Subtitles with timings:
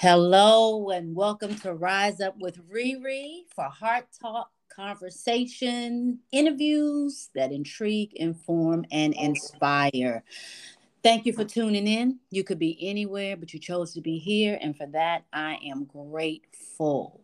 [0.00, 8.14] Hello and welcome to Rise Up with Riri for Heart Talk conversation, interviews that intrigue,
[8.14, 10.24] inform, and inspire.
[11.02, 12.18] Thank you for tuning in.
[12.30, 15.84] You could be anywhere, but you chose to be here, and for that, I am
[15.84, 17.20] grateful.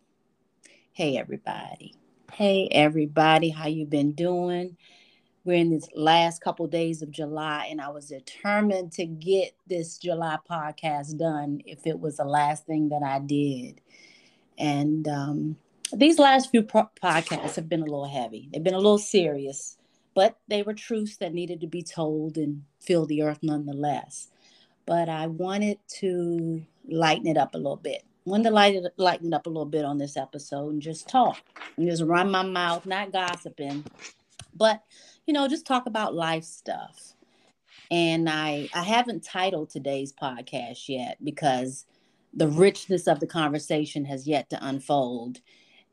[0.91, 1.95] Hey, everybody.
[2.31, 3.49] Hey, everybody.
[3.49, 4.77] How you been doing?
[5.47, 9.97] We're in this last couple days of July, and I was determined to get this
[9.97, 13.79] July podcast done if it was the last thing that I did.
[14.57, 15.55] And um,
[15.93, 19.77] these last few pro- podcasts have been a little heavy, they've been a little serious,
[20.13, 24.27] but they were truths that needed to be told and fill the earth nonetheless.
[24.85, 28.03] But I wanted to lighten it up a little bit.
[28.25, 31.37] wanted to lighten, lighten up a little bit on this episode and just talk
[31.77, 33.85] and just run my mouth, not gossiping,
[34.53, 34.83] but
[35.27, 37.13] you know, just talk about life stuff.
[37.91, 41.85] And I I haven't titled today's podcast yet because
[42.33, 45.39] the richness of the conversation has yet to unfold.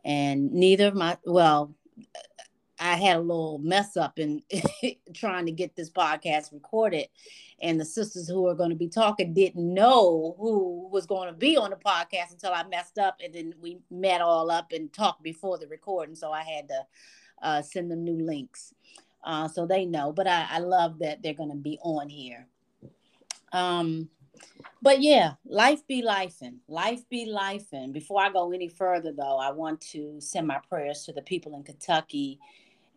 [0.05, 1.75] And neither of my well,
[2.79, 4.43] I had a little mess up in
[5.15, 7.09] trying to get this podcast recorded.
[7.61, 11.35] And the sisters who are going to be talking didn't know who was going to
[11.35, 13.21] be on the podcast until I messed up.
[13.25, 16.17] And then we met all up and talked before the recording.
[16.17, 16.87] So I had to
[17.43, 18.75] uh, send them new links
[19.25, 20.13] uh, so they know.
[20.13, 22.47] But I, I love that they're going to be on here.
[23.53, 24.09] Um,
[24.83, 27.67] but yeah, life be life and life be life.
[27.73, 31.23] And before I go any further, though, I want to send my prayers to the
[31.23, 32.39] people in Kentucky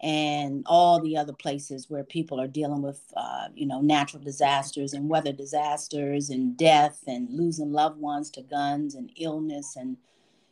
[0.02, 4.94] and all the other places where people are dealing with, uh, you know, natural disasters
[4.94, 9.98] and weather disasters and death and losing loved ones to guns and illness and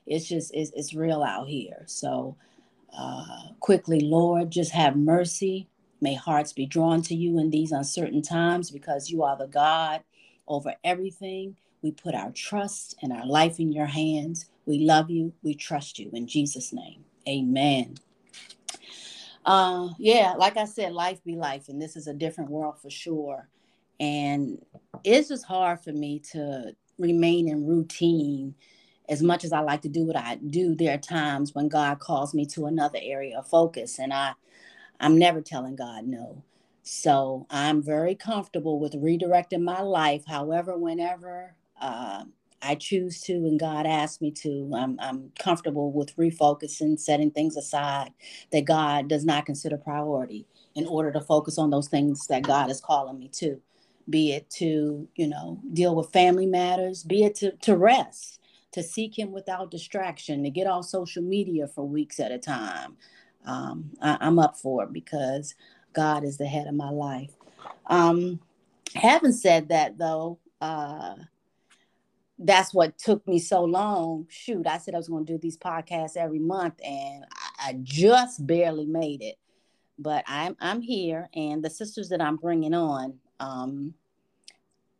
[0.05, 1.83] it's just it's, it's real out here.
[1.87, 2.37] So
[2.97, 5.67] uh, quickly, Lord, just have mercy.
[6.01, 10.03] May hearts be drawn to you in these uncertain times because you are the God
[10.47, 11.55] over everything.
[11.81, 14.49] We put our trust and our life in your hands.
[14.65, 15.33] We love you.
[15.43, 16.09] We trust you.
[16.13, 17.95] In Jesus' name, amen.
[19.45, 22.89] Uh, yeah, like I said, life be life, and this is a different world for
[22.89, 23.47] sure.
[23.99, 24.63] And
[25.03, 28.55] it's just hard for me to remain in routine
[29.09, 31.99] as much as I like to do what I do, there are times when God
[31.99, 34.33] calls me to another area of focus, and I,
[34.99, 36.43] I'm never telling God no.
[36.83, 42.25] So I'm very comfortable with redirecting my life, however, whenever uh,
[42.61, 44.71] I choose to, and God asks me to.
[44.75, 48.11] I'm, I'm comfortable with refocusing, setting things aside
[48.51, 52.69] that God does not consider priority in order to focus on those things that God
[52.71, 53.61] is calling me to,
[54.09, 58.39] be it to, you know, deal with family matters, be it to, to rest
[58.75, 62.97] to seek him without distraction, to get off social media for weeks at a time.
[63.45, 65.55] Um, I, am up for it because
[65.93, 67.31] God is the head of my life.
[67.87, 68.41] Um,
[68.93, 71.15] having said that, though, uh,
[72.37, 74.27] that's what took me so long.
[74.29, 77.79] Shoot, I said I was going to do these podcasts every month, and I, I
[77.81, 79.37] just barely made it.
[79.97, 83.93] But I'm I'm here, and the sisters that I'm bringing on, um,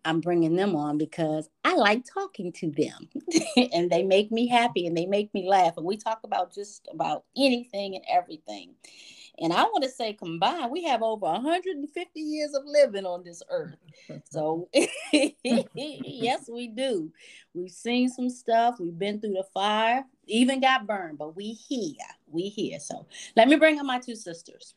[0.05, 3.09] I'm bringing them on because I like talking to them
[3.73, 5.77] and they make me happy and they make me laugh.
[5.77, 8.75] And we talk about just about anything and everything.
[9.39, 13.43] And I want to say, combined, we have over 150 years of living on this
[13.49, 13.75] earth.
[14.29, 14.69] So,
[15.43, 17.11] yes, we do.
[17.53, 18.75] We've seen some stuff.
[18.79, 21.95] We've been through the fire, even got burned, but we here.
[22.27, 22.79] We here.
[22.79, 24.73] So, let me bring up my two sisters.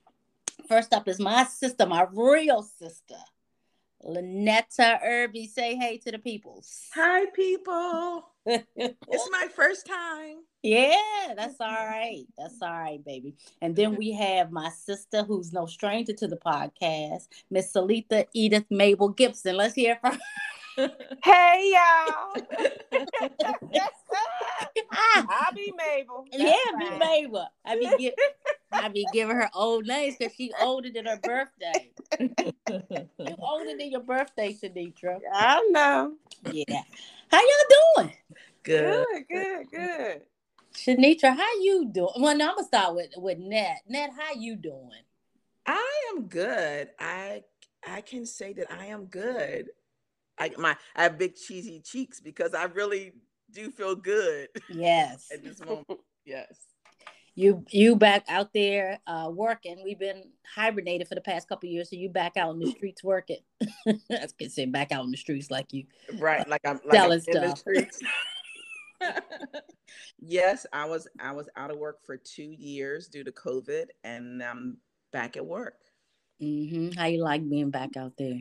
[0.69, 3.15] First up is my sister, my real sister,
[4.05, 6.87] Lynetta Irby, say hey to the peoples.
[6.95, 8.29] Hi, people.
[8.47, 10.39] it's my first time.
[10.63, 12.25] Yeah, that's all right.
[12.37, 13.35] That's all right, baby.
[13.61, 18.67] And then we have my sister, who's no stranger to the podcast, Miss Salita Edith
[18.71, 19.57] Mabel Gibson.
[19.57, 20.19] Let's hear from
[21.25, 22.37] hey y'all.
[24.91, 25.27] Ah.
[25.29, 26.25] I'll be Mabel.
[26.31, 26.93] That's yeah, fine.
[26.93, 27.49] be Mabel.
[27.65, 28.15] I be give,
[28.73, 31.91] I be giving her old names because she's older than her birthday.
[32.21, 32.34] you
[33.39, 35.19] older than your birthday, Sinitra.
[35.33, 36.15] I know.
[36.53, 36.83] Yeah.
[37.31, 38.12] How y'all doing?
[38.62, 39.06] Good.
[39.06, 40.23] Good, good, good.
[40.75, 42.12] Shanitra, how you doing?
[42.19, 43.79] Well, now I'm gonna start with with Nat.
[43.88, 45.03] Nat, how you doing?
[45.67, 46.91] I am good.
[47.00, 47.43] I
[47.87, 49.70] I can say that I am good.
[50.38, 53.12] I my I have big cheesy cheeks because I really
[53.50, 54.49] do feel good.
[54.70, 55.29] Yes.
[55.32, 55.87] at this moment.
[56.25, 56.55] Yes.
[57.38, 59.81] You you back out there uh, working.
[59.85, 60.25] We've been
[60.56, 63.38] hibernated for the past couple years, so you back out in the streets working.
[63.87, 65.85] I can say back out in the streets like you
[66.19, 67.62] right, like I'm like selling I'm stuff.
[70.19, 74.43] yes, I was I was out of work for two years due to COVID, and
[74.43, 74.79] I'm
[75.12, 75.76] back at work.
[76.43, 76.99] Mm-hmm.
[76.99, 78.41] How you like being back out there?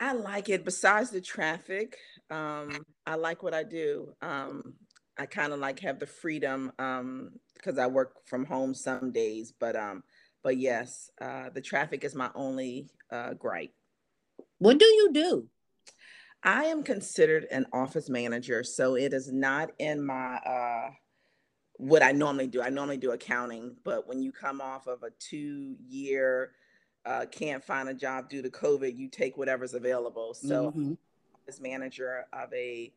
[0.00, 0.64] I like it.
[0.64, 1.96] Besides the traffic,
[2.32, 4.12] um, I like what I do.
[4.20, 4.74] Um,
[5.18, 9.52] I kind of like have the freedom um, because I work from home some days,
[9.58, 10.02] but um,
[10.42, 13.72] but yes, uh, the traffic is my only uh, gripe.
[14.58, 15.48] What do you do?
[16.42, 20.90] I am considered an office manager, so it is not in my uh,
[21.76, 22.60] what I normally do.
[22.60, 26.52] I normally do accounting, but when you come off of a two year
[27.06, 30.34] uh, can't find a job due to COVID, you take whatever's available.
[30.34, 30.94] So, mm-hmm.
[31.48, 32.92] as manager of a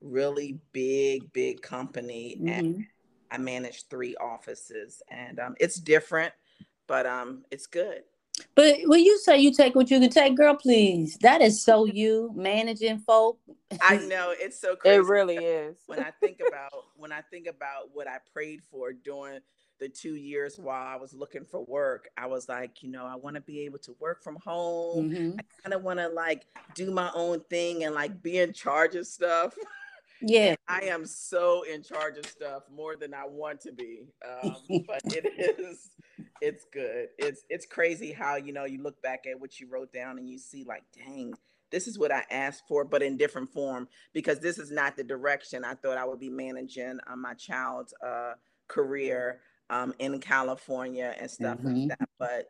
[0.00, 2.48] really big, big company, mm-hmm.
[2.48, 2.86] and
[3.30, 6.32] I manage three offices, and um, it's different,
[6.86, 8.02] but um, it's good.
[8.54, 11.84] But when you say you take what you can take, girl, please, that is so
[11.84, 13.38] you managing folk.
[13.82, 14.96] I know it's so crazy.
[14.96, 15.78] It really is.
[15.86, 19.40] When I think about when I think about what I prayed for during
[19.78, 23.16] the two years while I was looking for work, I was like, you know, I
[23.16, 25.10] want to be able to work from home.
[25.10, 25.38] Mm-hmm.
[25.38, 28.94] I kind of want to like do my own thing and like be in charge
[28.94, 29.54] of stuff.
[30.22, 30.54] Yeah.
[30.68, 34.08] I am so in charge of stuff more than I want to be.
[34.26, 34.56] Um,
[34.86, 35.90] but it is,
[36.40, 37.08] it's good.
[37.18, 40.28] It's, it's crazy how, you know, you look back at what you wrote down and
[40.28, 41.34] you see like, dang,
[41.70, 45.04] this is what I asked for, but in different form, because this is not the
[45.04, 48.34] direction I thought I would be managing uh, my child's uh,
[48.68, 49.40] career
[49.70, 51.74] um, in California and stuff mm-hmm.
[51.74, 52.08] like that.
[52.18, 52.48] But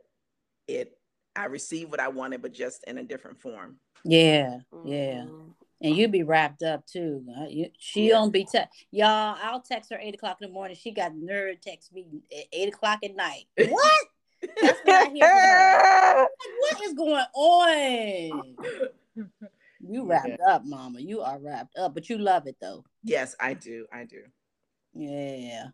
[0.67, 0.99] it,
[1.37, 3.76] I received what I wanted, but just in a different form.
[4.05, 5.25] Yeah, yeah.
[5.25, 5.50] Mm-hmm.
[5.82, 7.25] And you be wrapped up too.
[7.38, 8.15] Uh, you, she yeah.
[8.15, 9.37] don't be te- y'all.
[9.43, 10.77] I'll text her eight o'clock in the morning.
[10.77, 12.06] She got nerd text me
[12.37, 13.47] at eight o'clock at night.
[13.69, 14.06] What?
[14.61, 16.29] That's what I hear like,
[16.61, 18.56] what is going on?
[19.81, 20.55] You wrapped yeah.
[20.55, 21.00] up, mama.
[21.00, 22.85] You are wrapped up, but you love it though.
[23.03, 23.87] Yes, I do.
[23.93, 24.23] I do.
[24.94, 25.69] Yeah.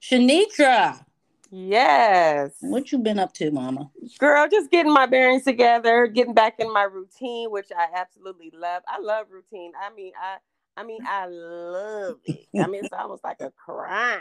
[0.00, 1.04] Shanitra.
[1.50, 2.52] Yes.
[2.60, 3.90] What you been up to, mama?
[4.18, 8.82] Girl, just getting my bearings together, getting back in my routine, which I absolutely love.
[8.88, 9.72] I love routine.
[9.80, 10.38] I mean, I
[10.76, 12.46] I mean, I love it.
[12.60, 14.20] I mean, it's almost like a crime.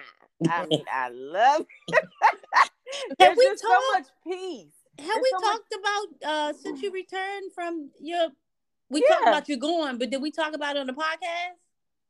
[0.49, 2.05] I mean, I love it.
[3.19, 4.67] There's we talk, so much peace.
[4.97, 5.79] Have There's we so talked much...
[5.79, 8.29] about uh since you returned from your
[8.89, 9.15] we yeah.
[9.15, 11.57] talked about you going, but did we talk about it on the podcast?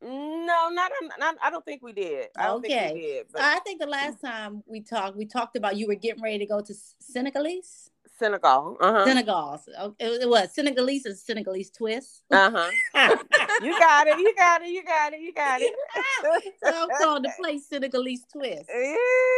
[0.06, 2.28] No, not, not I don't think we did.
[2.38, 2.92] I okay.
[2.94, 3.42] We did, but...
[3.42, 6.46] I think the last time we talked, we talked about you were getting ready to
[6.46, 7.90] go to Senegalese.
[8.18, 8.78] Senegal.
[8.80, 9.06] Uh-huh.
[9.06, 9.62] Senegal.
[10.00, 12.22] It was Senegalese and Senegalese twist.
[12.32, 12.72] Uh-huh.
[13.62, 14.18] you got it.
[14.20, 14.70] You got it.
[14.70, 15.22] You got it.
[15.22, 15.74] You got it.
[16.64, 18.70] so I'm called to play Senegalese twist.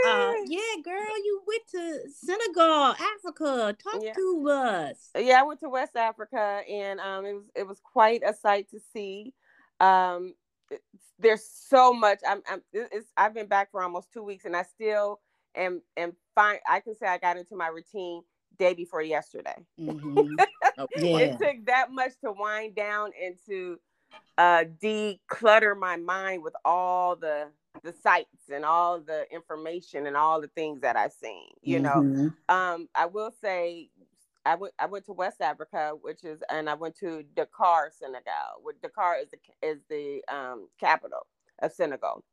[0.03, 0.11] Yeah.
[0.11, 3.75] Uh, yeah, girl, you went to Senegal, Africa.
[3.81, 4.13] Talk yeah.
[4.13, 5.09] to us.
[5.17, 8.69] Yeah, I went to West Africa and um it was it was quite a sight
[8.69, 9.33] to see.
[9.79, 10.33] Um
[11.19, 12.19] there's so much.
[12.27, 15.19] I'm, I'm it's, I've been back for almost two weeks, and I still
[15.55, 16.57] am am fine.
[16.67, 18.21] I can say I got into my routine
[18.57, 19.55] day before yesterday.
[19.79, 20.35] Mm-hmm.
[20.77, 21.17] oh, yeah.
[21.17, 23.79] It took that much to wind down and to
[24.37, 27.47] uh, declutter my mind with all the
[27.83, 31.49] the sites and all the information and all the things that I've seen.
[31.61, 32.25] You mm-hmm.
[32.25, 33.89] know, um, I will say
[34.47, 38.61] I went I went to West Africa, which is and I went to Dakar, Senegal.
[38.61, 41.27] Where Dakar is the is the um, capital
[41.61, 42.23] of Senegal.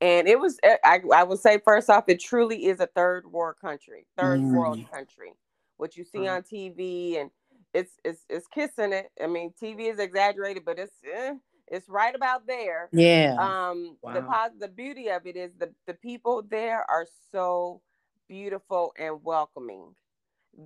[0.00, 3.30] And it was eh, I I would say first off, it truly is a third
[3.30, 4.54] world country, third mm.
[4.54, 5.34] world country.
[5.76, 6.36] What you see mm.
[6.36, 7.30] on TV and
[7.74, 9.10] it's it's it's kissing it.
[9.22, 11.34] I mean, TV is exaggerated, but it's eh,
[11.68, 12.88] it's right about there.
[12.92, 13.36] Yeah.
[13.38, 14.14] Um wow.
[14.14, 17.82] the the beauty of it is the the people there are so
[18.26, 19.94] beautiful and welcoming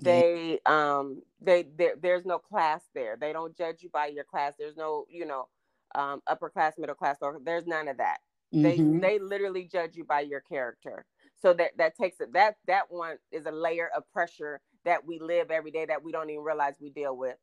[0.00, 4.54] they um they there there's no class there they don't judge you by your class
[4.58, 5.48] there's no you know
[5.94, 8.18] um upper class middle class or there's none of that
[8.54, 8.98] mm-hmm.
[9.00, 11.04] they they literally judge you by your character
[11.40, 15.18] so that that takes it that that one is a layer of pressure that we
[15.18, 17.36] live every day that we don't even realize we deal with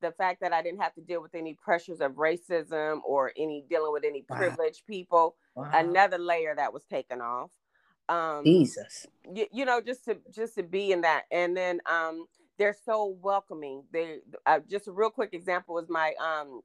[0.00, 3.64] the fact that i didn't have to deal with any pressures of racism or any
[3.68, 4.36] dealing with any wow.
[4.36, 5.70] privileged people wow.
[5.74, 7.50] another layer that was taken off
[8.08, 9.06] um jesus.
[9.34, 11.22] you, you know just to just to be in that.
[11.30, 12.26] And then um
[12.58, 13.84] they're so welcoming.
[13.92, 16.60] They uh, just a real quick example was my um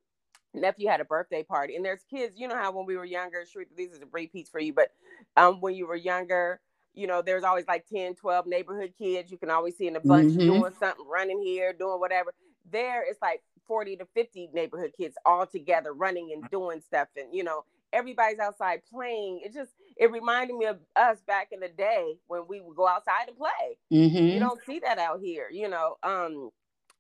[0.54, 1.76] nephew had a birthday party.
[1.76, 4.60] And there's kids you know how when we were younger sure these are repeats for
[4.60, 4.92] you but
[5.36, 6.60] um when you were younger
[6.94, 9.32] you know there's always like 10 12 neighborhood kids.
[9.32, 10.40] You can always see in a bunch mm-hmm.
[10.40, 12.34] doing something running here doing whatever.
[12.70, 17.10] There it's like 40 to 50 neighborhood kids all together running and doing stuff.
[17.16, 17.64] And you know
[17.94, 19.42] everybody's outside playing.
[19.44, 22.88] It just it reminded me of us back in the day when we would go
[22.88, 23.78] outside and play.
[23.92, 24.28] Mm-hmm.
[24.28, 25.96] You don't see that out here, you know.
[26.04, 26.50] Um,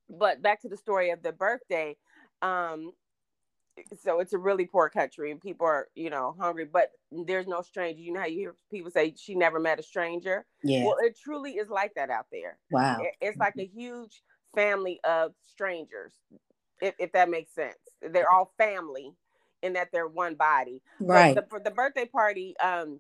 [0.10, 1.96] but back to the story of the birthday.
[2.42, 2.92] Um,
[4.02, 7.62] so it's a really poor country and people are, you know, hungry, but there's no
[7.62, 8.02] stranger.
[8.02, 10.46] You know how you hear people say she never met a stranger?
[10.64, 10.84] Yeah.
[10.86, 12.58] Well, it truly is like that out there.
[12.72, 13.00] Wow.
[13.22, 14.24] It's like a huge
[14.56, 16.14] family of strangers
[16.82, 17.78] if, if that makes sense.
[18.02, 19.12] They're all family
[19.64, 20.82] in that they're one body.
[21.00, 21.36] Right.
[21.36, 23.00] The, for the birthday party, um,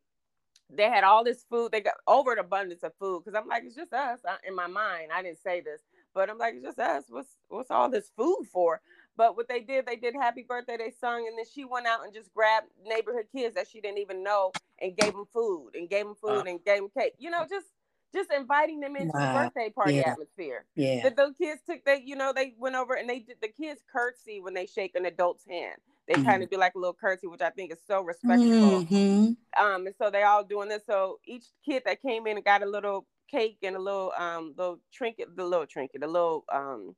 [0.75, 1.71] they had all this food.
[1.71, 4.19] They got over an abundance of food because I'm like, it's just us.
[4.27, 5.81] I, in my mind, I didn't say this,
[6.13, 7.05] but I'm like, it's just us.
[7.09, 8.81] What's what's all this food for?
[9.17, 10.77] But what they did, they did happy birthday.
[10.77, 13.99] They sung, and then she went out and just grabbed neighborhood kids that she didn't
[13.99, 17.15] even know and gave them food and gave them food and gave them cake.
[17.19, 17.67] You know, just
[18.13, 19.21] just inviting them into Wow.
[19.21, 20.11] the birthday party Yeah.
[20.11, 20.65] atmosphere.
[20.75, 21.03] Yeah.
[21.03, 23.81] That those kids took they, you know, they went over and they did the kids
[23.91, 25.77] curtsy when they shake an adult's hand.
[26.07, 26.19] They Mhm.
[26.19, 28.85] kind of do like a little curtsy, which I think is so respectful.
[28.89, 29.37] Mhm.
[29.59, 30.85] Um, and so they all doing this.
[30.85, 34.53] So each kid that came in and got a little cake and a little um
[34.57, 36.95] little trinket, the little trinket, a little um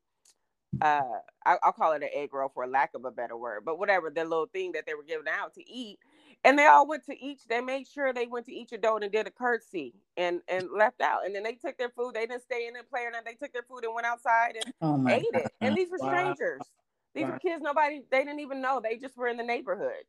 [0.82, 1.02] uh
[1.46, 4.10] I, I'll call it an egg roll for lack of a better word, but whatever
[4.10, 6.00] the little thing that they were giving out to eat.
[6.46, 7.46] And they all went to each.
[7.46, 11.02] They made sure they went to each adult and did a curtsy and and left
[11.02, 11.26] out.
[11.26, 12.16] And then they took their food.
[12.16, 13.26] They didn't stay in and play or nothing.
[13.40, 15.54] They took their food and went outside and Oh ate it.
[15.62, 16.38] And these were Wow.
[16.40, 16.72] strangers.
[17.16, 17.34] These Wow.
[17.34, 18.80] were kids nobody they didn't even know.
[18.84, 20.04] They just were in the neighborhood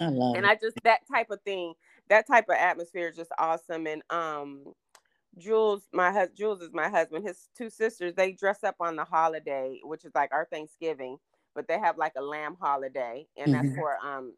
[0.00, 0.50] I love and it.
[0.50, 1.74] I just that type of thing,
[2.08, 3.86] that type of atmosphere is just awesome.
[3.86, 4.64] And um,
[5.38, 7.26] Jules, my husband, Jules is my husband.
[7.26, 11.18] His two sisters, they dress up on the holiday, which is like our Thanksgiving,
[11.54, 13.74] but they have like a lamb holiday, and that's Mhm.
[13.74, 14.34] for um,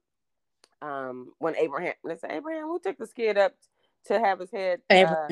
[0.83, 1.95] um, when Abraham.
[2.05, 3.55] Let's say Abraham, who took this kid up
[4.07, 4.81] to have his head.
[4.91, 5.31] uh,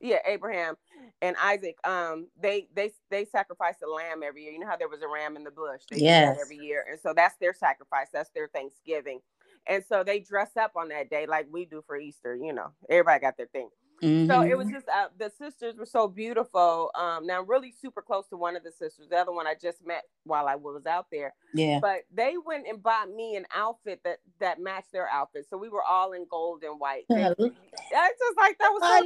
[0.00, 0.76] yeah, Abraham
[1.22, 1.76] and Isaac.
[1.86, 4.52] Um, they they they sacrifice a lamb every year.
[4.52, 5.82] You know how there was a ram in the bush.
[5.90, 6.38] They Yes.
[6.40, 8.08] every year, and so that's their sacrifice.
[8.12, 9.20] That's their Thanksgiving,
[9.68, 12.36] and so they dress up on that day like we do for Easter.
[12.36, 13.70] You know, everybody got their thing.
[14.00, 14.72] So it was Mhm.
[14.72, 16.90] just uh, the sisters were so beautiful.
[16.94, 19.08] Um, now I'm really super close to one of the sisters.
[19.08, 21.78] The other one I just met while I was out there yeah.
[21.80, 25.46] but they went and bought me an outfit that that matched their outfit.
[25.48, 27.04] So we were all in gold and white.
[27.10, 29.00] I just like that was so I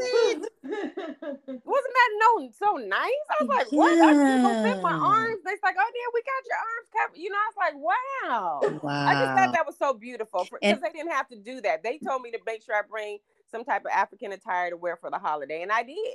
[0.00, 0.52] it.
[0.62, 3.26] Wasn't that no so nice?
[3.30, 3.98] I was like, what?
[3.98, 5.40] I just gonna fit my arms.
[5.44, 7.18] They're like, oh yeah, we got your arms covered.
[7.18, 8.80] You know, I was like, wow.
[8.82, 9.06] Wow.
[9.06, 11.82] I just thought that was so beautiful because they didn't have to do that.
[11.82, 13.18] They told me to make sure I bring
[13.50, 16.14] some type of African attire to wear for the holiday, and I did.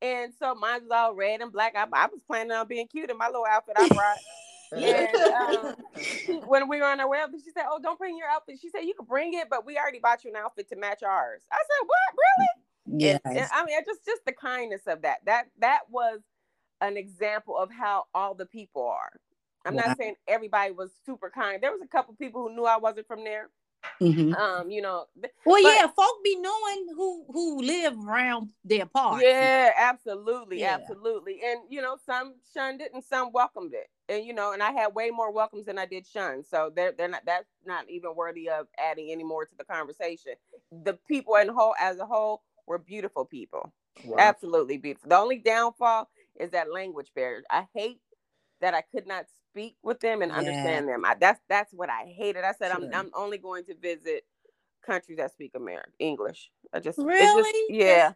[0.00, 1.74] And so mine was all red and black.
[1.76, 4.18] I, I was planning on being cute in my little outfit I brought.
[4.70, 5.76] And, um,
[6.46, 8.68] when we were on our way up, she said, "Oh, don't bring your outfit." She
[8.68, 11.40] said, "You can bring it, but we already bought you an outfit to match ours."
[11.50, 12.18] I said, "What?
[12.18, 13.20] Really?" yes.
[13.24, 15.24] And- and I mean, just just the kindness of that.
[15.24, 16.20] That that was
[16.82, 19.10] an example of how all the people are.
[19.64, 19.84] I'm Wow.
[19.86, 21.62] not saying everybody was super kind.
[21.62, 23.48] There was a couple people who knew I wasn't from there.
[24.00, 24.36] Mhm.
[24.36, 25.06] Um, you know,
[25.44, 29.22] Well, but- yeah, folk be knowing who who live around their parts.
[29.24, 30.74] yeah, absolutely, Yeah.
[30.74, 31.40] absolutely.
[31.42, 33.88] And you know, some shunned it and some welcomed it.
[34.08, 36.48] And you know, and I had way more welcomes than I did shuns.
[36.48, 40.34] So they're they're not that's not even worthy of adding any more to the conversation.
[40.70, 43.72] The people in whole as a whole were beautiful people.
[44.04, 44.16] Wow.
[44.18, 45.08] Absolutely beautiful.
[45.08, 46.08] The only downfall
[46.38, 47.42] is that language barrier.
[47.50, 48.00] I hate
[48.60, 50.38] that I could not speak with them and Yeah.
[50.38, 51.04] understand them.
[51.04, 52.44] I, that's that's what I hated.
[52.44, 54.24] I said I'm I'm only going to visit
[54.86, 56.50] countries that speak American English.
[56.72, 57.78] I just it's just- Really?
[57.78, 58.12] yeah.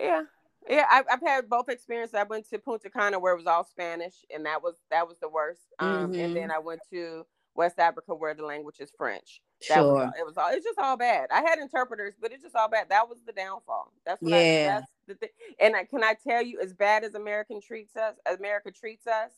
[0.00, 0.22] Yeah.
[0.68, 2.14] Yeah, I, I've had both experiences.
[2.16, 5.16] I went to Punta Cana where it was all Spanish, and that was that was
[5.20, 5.60] the worst.
[5.78, 7.24] Um, and then I went to
[7.56, 9.40] West Africa where the language is French.
[9.68, 10.04] That was Sure.
[10.04, 11.28] all, it was all it's just all bad.
[11.30, 12.88] I had interpreters, but it's just all bad.
[12.90, 13.92] That was the downfall.
[14.04, 14.80] That's what I, Yeah.
[14.80, 15.28] that's the thing.
[15.58, 19.30] And I, can I tell you, as bad as American treats us, America treats us,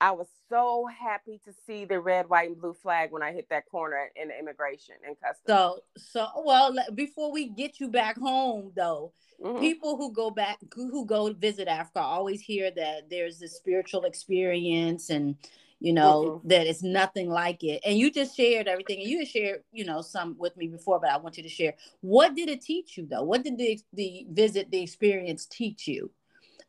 [0.00, 3.48] I was so happy to see the red, white, and blue flag when I hit
[3.48, 5.46] that corner in immigration and customs.
[5.46, 9.12] So so well before we get you back home though,
[9.42, 9.60] Mhm.
[9.60, 14.04] people who go back who who go visit Africa always hear that there's this spiritual
[14.04, 15.36] experience and
[15.80, 17.80] you know that it's nothing like it.
[17.84, 21.00] And you just shared everything and you had shared, you know, some with me before,
[21.00, 21.74] but I want you to share.
[22.00, 23.22] What did it teach you though?
[23.22, 26.10] What did the the visit, the experience teach you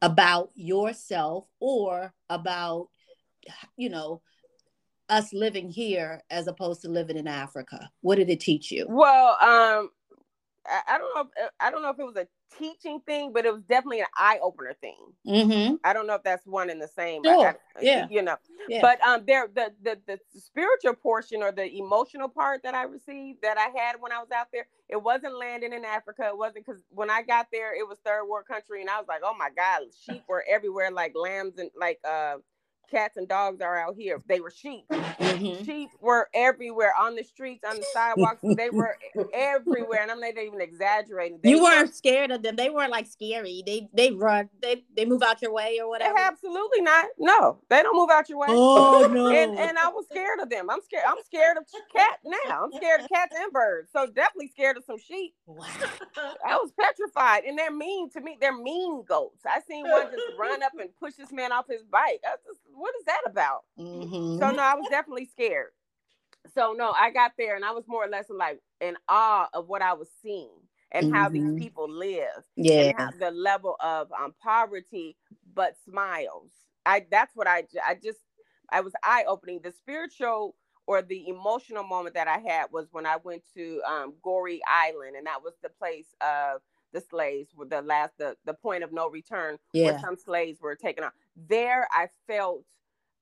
[0.02, 2.90] about yourself or about
[3.78, 4.22] you know
[5.10, 7.90] us living here as opposed to living in Africa?
[8.02, 8.86] What did it teach you?
[8.90, 9.90] Well, um,
[10.88, 11.22] I, don't know.
[11.22, 14.08] If, I don't know if it was a teaching thing, but it was definitely an
[14.18, 14.98] eye opener thing.
[15.26, 15.76] Mm-hmm.
[15.84, 17.22] I don't know if that's one and the same.
[17.26, 18.08] I- I- yeah.
[18.10, 18.38] you know.
[18.68, 18.82] Yeah.
[18.82, 23.42] But um, there the, the the spiritual portion or the emotional part that I received
[23.44, 26.26] that I had when I was out there, it wasn't landing in Africa.
[26.28, 29.08] It wasn't because when I got there, it was third world country, and I was
[29.08, 32.38] like, oh my god, sheep were everywhere like lambs and like uh
[32.90, 34.22] cats and dogs are out here.
[34.28, 34.86] They were sheep.
[34.90, 35.64] Mm-hmm.
[35.64, 38.42] Sheep were everywhere on the streets, on the sidewalks.
[38.42, 38.98] they were
[39.34, 41.40] everywhere, and I'm not even exaggerating.
[41.44, 42.56] They you weren't were, scared of them.
[42.56, 43.64] They weren't like scary.
[43.66, 44.50] They they run.
[44.62, 46.18] They they move out your way or whatever.
[46.18, 47.08] Absolutely not.
[47.20, 48.48] No, they don't move out your way.
[48.50, 49.28] Oh no.
[49.28, 50.70] and and I was scared of them.
[50.70, 51.04] I'm scared.
[51.08, 52.64] I'm scared of cat now.
[52.64, 53.90] I'm scared of cats and birds.
[53.92, 55.34] So definitely scared of some sheep.
[55.46, 55.68] Wow.
[56.46, 58.38] I was petrified, and they're mean to me.
[58.40, 59.44] They're mean goats.
[59.46, 62.22] I seen one just run up and push this man off his bike.
[62.26, 63.62] I just what is that about?
[63.80, 64.40] Mm-hmm.
[64.40, 65.72] So no, I was definitely scared.
[66.54, 69.68] So no, I got there and I was more or less like in awe of
[69.68, 70.52] what I was seeing
[70.92, 71.16] and mm-hmm.
[71.16, 71.58] how these mm-hmm.
[71.58, 72.44] people live.
[72.56, 75.18] Yeah, the level of um, poverty,
[75.54, 76.52] but smiles.
[76.86, 78.20] I that's what I I just
[78.72, 79.60] I was eye opening.
[79.64, 80.56] The spiritual
[80.86, 85.18] or the emotional moment that I had was when I went to um, Goree Island,
[85.18, 86.62] and that was the place of
[86.94, 89.86] the slaves with the last the the point of no return yeah.
[89.86, 91.14] where some slaves were taken out.
[91.50, 92.64] There i felt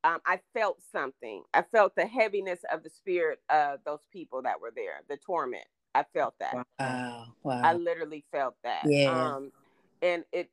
[0.03, 1.43] um, i felt something.
[1.53, 5.65] I felt the heaviness of the spirit of those people that were there the torment.
[5.93, 6.65] I felt that.
[6.79, 7.61] Wow wow.
[7.63, 8.83] i literally felt that.
[8.85, 9.35] Yeah.
[9.35, 9.51] Um
[10.01, 10.49] and it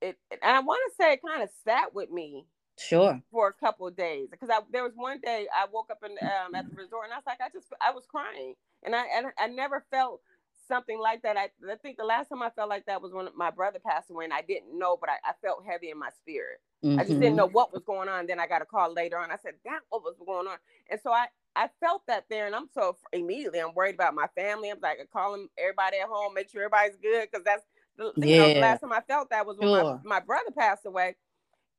[0.00, 2.46] it and i want to say it kind of sat with me
[2.78, 3.20] sure.
[3.30, 6.12] for a couple of days because I there was one day I woke up in
[6.26, 8.54] um, at the resort and I was like I just I was crying.
[8.84, 10.20] And I and I never felt
[10.68, 11.36] something like that.
[11.36, 14.10] I, I think the last time I felt like that was when my brother passed
[14.10, 16.58] away, and I didn't know, but I, I felt heavy in my spirit.
[16.84, 17.00] Mm-hmm.
[17.00, 17.36] I just didn't mm-hmm.
[17.36, 18.26] know what was going on.
[18.26, 19.30] Then I got a call later on.
[19.30, 20.58] I said, "That what was going on?"
[20.90, 24.28] And so I I felt that there, and I'm so immediately I'm worried about my
[24.36, 24.70] family.
[24.70, 27.64] I'm like calling everybody at home, make sure everybody's good, because that's
[27.96, 28.26] the yeah.
[28.26, 30.00] you know the last time I felt that was when sure.
[30.04, 31.16] my, my brother passed away,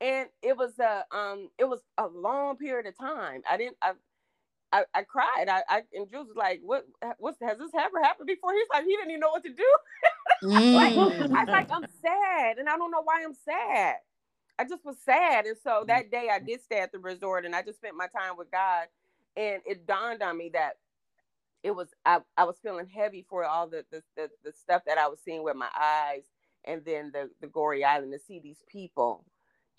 [0.01, 3.41] and it was a um it was a long period of time.
[3.49, 3.93] I didn't I
[4.71, 5.47] I, I cried.
[5.49, 6.85] I, I and Jules was like, "What?
[7.17, 9.75] What has this ever happened before?" He's like, he didn't even know what to do.
[10.43, 10.73] mm.
[10.73, 13.95] like, I was like, I'm sad, and I don't know why I'm sad.
[14.59, 17.55] I just was sad, and so that day I did stay at the resort, and
[17.55, 18.87] I just spent my time with God,
[19.35, 20.73] and it dawned on me that
[21.63, 24.97] it was I, I was feeling heavy for all the, the the, the stuff that
[24.97, 26.23] I was seeing with my eyes,
[26.65, 29.25] and then the the Goree Island to see these people,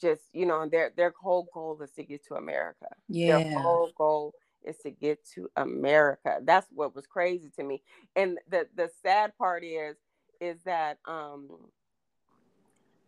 [0.00, 2.88] just you know, their their whole goal is to get to America.
[3.08, 6.38] Yeah, their whole goal is to get to America.
[6.42, 7.82] That's what was crazy to me.
[8.16, 9.96] And the the sad part is
[10.40, 11.48] is that um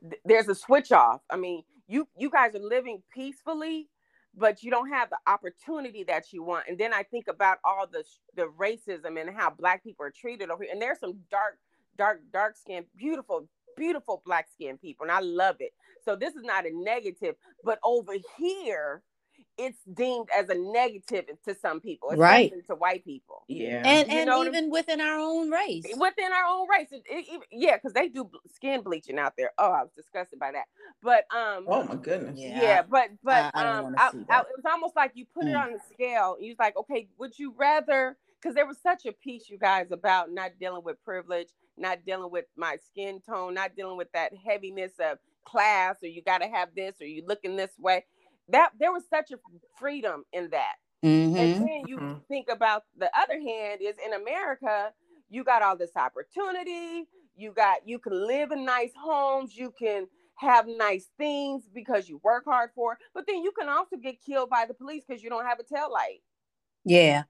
[0.02, 1.22] th- there's a switch off.
[1.30, 3.88] I mean, you you guys are living peacefully,
[4.36, 6.66] but you don't have the opportunity that you want.
[6.68, 8.04] And then I think about all the
[8.36, 10.72] the racism and how black people are treated over here.
[10.72, 11.58] And there's some dark
[11.98, 15.72] dark dark skinned beautiful beautiful black skinned people and I love it.
[16.04, 19.02] So this is not a negative, but over here
[19.58, 22.52] it's deemed as a negative to some people, right?
[22.68, 26.68] To white people, yeah, and you and even within our own race, within our own
[26.68, 29.52] race, it, it, yeah, because they do skin bleaching out there.
[29.58, 30.64] Oh, I was disgusted by that,
[31.02, 34.64] but um, oh my goodness, yeah, yeah but but I, I um, I, it was
[34.70, 35.50] almost like you put mm.
[35.50, 36.36] it on the scale.
[36.40, 38.16] You was like, okay, would you rather?
[38.40, 42.30] Because there was such a piece, you guys, about not dealing with privilege, not dealing
[42.32, 46.48] with my skin tone, not dealing with that heaviness of class, or you got to
[46.48, 48.04] have this, or you looking this way
[48.52, 49.36] that there was such a
[49.78, 50.74] freedom in that.
[51.04, 51.36] Mm-hmm.
[51.36, 52.18] And then you mm-hmm.
[52.28, 54.92] think about the other hand is in America,
[55.28, 57.08] you got all this opportunity.
[57.34, 59.56] You got you can live in nice homes.
[59.56, 62.92] You can have nice things because you work hard for.
[62.92, 65.58] it, But then you can also get killed by the police because you don't have
[65.58, 66.20] a tail light.
[66.84, 67.22] Yeah,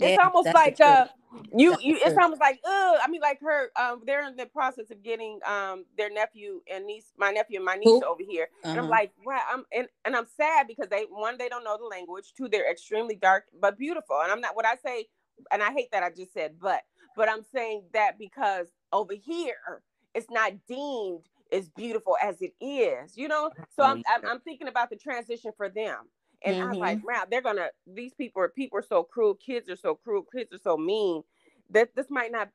[0.00, 1.06] it's yeah, almost like uh
[1.52, 4.90] you you it's almost like uh I mean like her um they're in the process
[4.90, 8.70] of getting um their nephew and niece my nephew and my niece over here uh-huh.
[8.70, 8.90] and I'm uh-huh.
[8.90, 12.32] like wow I'm and, and I'm sad because they one they don't know the language
[12.36, 15.06] two they're extremely dark but beautiful and I'm not what I say
[15.50, 16.82] and I hate that I just said but
[17.16, 19.82] but I'm saying that because over here
[20.14, 23.50] it's not deemed as beautiful as it is you know?
[23.76, 25.96] So I'm, I'm, I'm thinking about the transition for them
[26.44, 26.64] and mm-hmm.
[26.64, 29.76] I was like, wow, they're gonna these people are people are so cruel, kids are
[29.76, 31.22] so cruel, kids are so mean
[31.70, 32.50] that this might not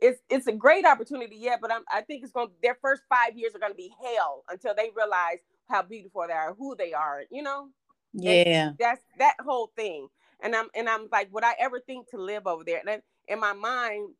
[0.00, 3.36] it's it's a great opportunity, yeah, but I'm I think it's gonna their first five
[3.36, 7.22] years are gonna be hell until they realize how beautiful they are, who they are,
[7.30, 7.68] you know?
[8.12, 8.68] Yeah.
[8.68, 10.08] And that's that whole thing.
[10.40, 12.82] And I'm and I'm like, would I ever think to live over there?
[12.86, 14.10] And in my mind,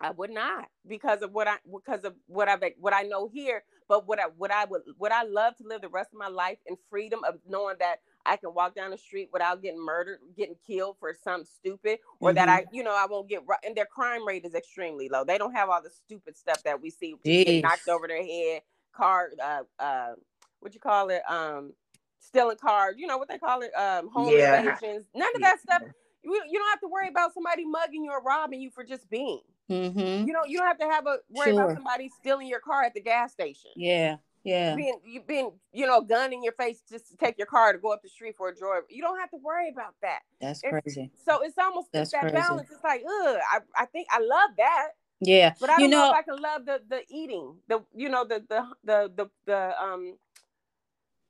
[0.00, 3.64] I would not because of what I because of what I what I know here.
[3.88, 6.28] But what I what I would would I love to live the rest of my
[6.28, 10.18] life in freedom of knowing that I can walk down the street without getting murdered,
[10.36, 12.36] getting killed for something stupid, or mm-hmm.
[12.36, 15.24] that I you know I won't get and their crime rate is extremely low.
[15.24, 17.14] They don't have all the stupid stuff that we see
[17.62, 20.12] knocked over their head, car uh uh
[20.60, 21.72] what you call it um
[22.18, 24.58] stealing cars, you know what they call it um home yeah.
[24.58, 25.06] invasions.
[25.14, 25.82] None of that stuff.
[26.24, 29.08] You, you don't have to worry about somebody mugging you or robbing you for just
[29.08, 29.42] being.
[29.70, 30.26] Mm-hmm.
[30.26, 31.62] You know, you don't have to have a worry sure.
[31.62, 33.70] about somebody stealing your car at the gas station.
[33.76, 34.16] Yeah.
[34.44, 34.76] Yeah.
[34.76, 37.78] being you being you know gun in your face just to take your car to
[37.80, 38.78] go up the street for a joy.
[38.88, 40.20] You don't have to worry about that.
[40.40, 41.10] That's It's- crazy.
[41.24, 42.36] So it's almost That's that crazy.
[42.36, 42.68] balance.
[42.70, 45.54] It's like, ugh, I, I think I love that, Yeah.
[45.58, 48.08] but I don't you know, know, if I can love the the eating, the you
[48.08, 50.16] know the the the the, the um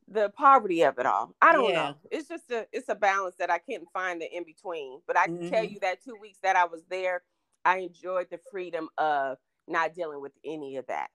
[0.09, 1.35] the poverty of it all.
[1.41, 1.75] I don't Yeah.
[1.91, 1.95] know.
[2.11, 5.01] It's just a it's a balance that I can't find the in between.
[5.07, 5.71] But I can tell Mhm.
[5.73, 7.23] you that two weeks that I was there,
[7.67, 11.09] I enjoyed the freedom of not dealing with any of that.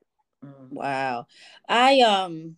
[0.46, 0.70] Mm.
[0.72, 1.28] Wow.
[1.68, 2.58] I um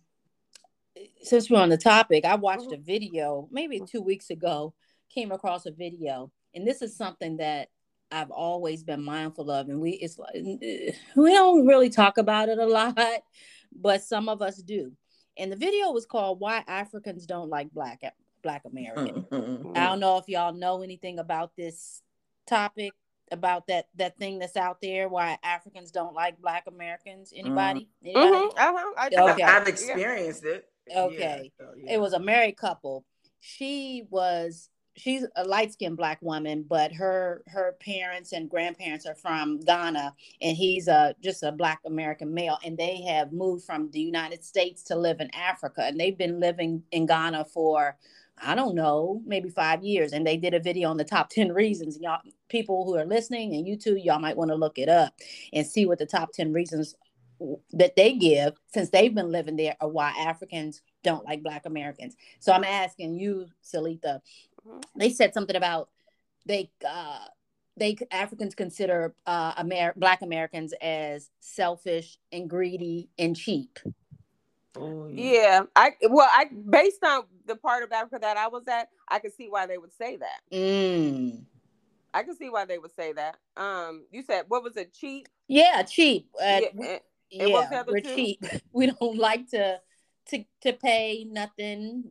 [1.22, 4.74] since we're on the topic, I watched a video maybe two weeks ago,
[5.08, 7.68] came across a video, and this is something that
[8.10, 9.68] I've always been mindful of.
[9.68, 12.66] And we it's like we don't really talk about it a
[12.98, 12.98] lot,
[13.74, 14.92] but some of us do.
[15.36, 18.02] And the video was called Why Africans Don't Like Black
[18.42, 19.26] Black Americans.
[19.30, 19.76] Mhm.
[19.76, 22.02] I don't know if y'all know anything about this
[22.46, 22.92] topic,
[23.32, 27.32] about that that thing that's out there, why Africans don't like Black Americans.
[27.34, 27.88] Anybody?
[28.04, 28.28] Anybody?
[28.28, 29.42] Mhm, uh-huh, I- Okay.
[29.42, 29.68] I've Yeah.
[29.68, 30.68] experienced it.
[30.94, 31.50] Okay.
[31.58, 31.94] Yeah, so, yeah.
[31.94, 33.04] It was a married couple.
[33.40, 39.14] She was she's a light skinned black woman, but her her parents and grandparents are
[39.16, 43.90] from Ghana, and he's a just a black American male, and they have moved from
[43.90, 47.96] the United States to live in Africa, and they've been living in Ghana for
[48.42, 50.12] I don't know, maybe five years.
[50.12, 51.98] And they did a video on the top 10 reasons.
[52.00, 55.14] Y'all people who are listening and you too, y'all might want to look it up
[55.52, 56.94] and see what the top 10 reasons
[57.72, 62.16] that they give since they've been living there are why Africans don't like black Americans.
[62.38, 64.20] So I'm asking you, Salita,
[64.96, 65.90] they said something about
[66.46, 67.24] they uh
[67.76, 73.78] they Africans consider uh Amer- black Americans as selfish and greedy and cheap.
[74.76, 78.88] Oh, Yeah, I well, I based on the part of Africa that I was at,
[79.08, 80.40] I could see why they would say that.
[80.52, 81.44] Mm.
[82.12, 83.36] I can see why they would say that.
[83.56, 84.92] Um, you said what was it?
[84.94, 85.28] Cheap?
[85.48, 86.28] Yeah, cheap.
[86.40, 87.00] Uh, yeah, we- and-
[87.40, 88.14] and what's the yeah, other we're two?
[88.14, 88.44] cheap.
[88.72, 89.80] We don't like to
[90.30, 92.10] to to pay nothing.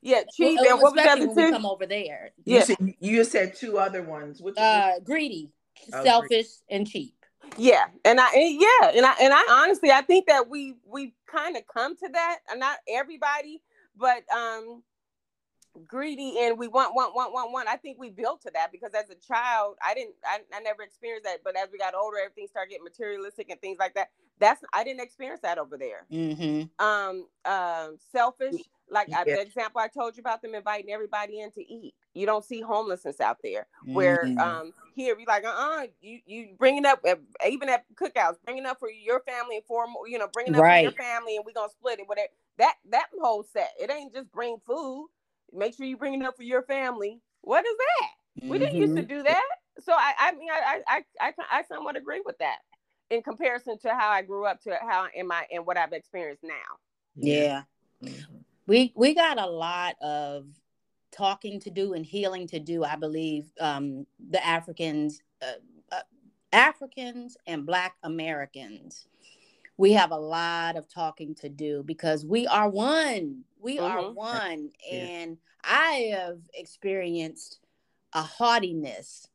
[0.00, 0.58] yeah, cheap.
[0.60, 1.50] Well, and what was the other we two?
[1.50, 2.32] come over there.
[2.44, 2.64] You, Yeah.
[2.64, 4.40] said, you said two other ones.
[4.40, 5.52] Which Uh, greedy,
[5.92, 7.14] Oh, selfish, and cheap.
[7.58, 11.14] Yeah, and I and yeah, and I and I honestly I think that we we
[11.26, 13.62] kind of come to that, and not everybody,
[13.96, 14.82] but um
[15.86, 17.68] greedy and we want want want want want.
[17.68, 20.82] I think we built to that because as a child, I didn't I, I never
[20.82, 24.10] experienced that, but as we got older, everything started getting materialistic and things like that.
[24.42, 26.06] That's I didn't experience that over there.
[26.12, 26.64] Mm-hmm.
[26.84, 28.56] um um selfish
[28.90, 31.94] like I, the example i told you about them inviting everybody in to eat.
[32.14, 34.38] You don't see homelessness out there where Mhm.
[34.42, 37.16] um here we like uh-uh you you bringing up uh,
[37.48, 40.76] even at cookouts bringing up for your family and for you know bringing up for
[40.76, 42.28] your family and we are gonna split it whatever.
[42.58, 45.08] That that whole set it ain't just bring food.
[45.52, 47.20] Make sure you bring it up for your family.
[47.42, 48.10] What is that?
[48.48, 49.08] We didn't used to Mhm.
[49.08, 49.50] do that.
[49.80, 52.58] So i i mean i i i, I, I somewhat agree with that
[53.12, 56.42] in comparison to how i grew up to how am i and what i've experienced
[56.42, 56.78] now
[57.14, 57.62] Yeah.
[58.02, 58.42] Mhm.
[58.66, 60.46] we we got a lot of
[61.10, 65.60] talking to do and healing to do i believe um the africans uh,
[65.92, 66.00] uh,
[66.52, 69.06] africans and black americans
[69.76, 74.14] we have a lot of talking to do because we are one we are Mhm.
[74.14, 75.04] one Yeah.
[75.04, 77.60] and i have experienced
[78.14, 79.28] a haughtiness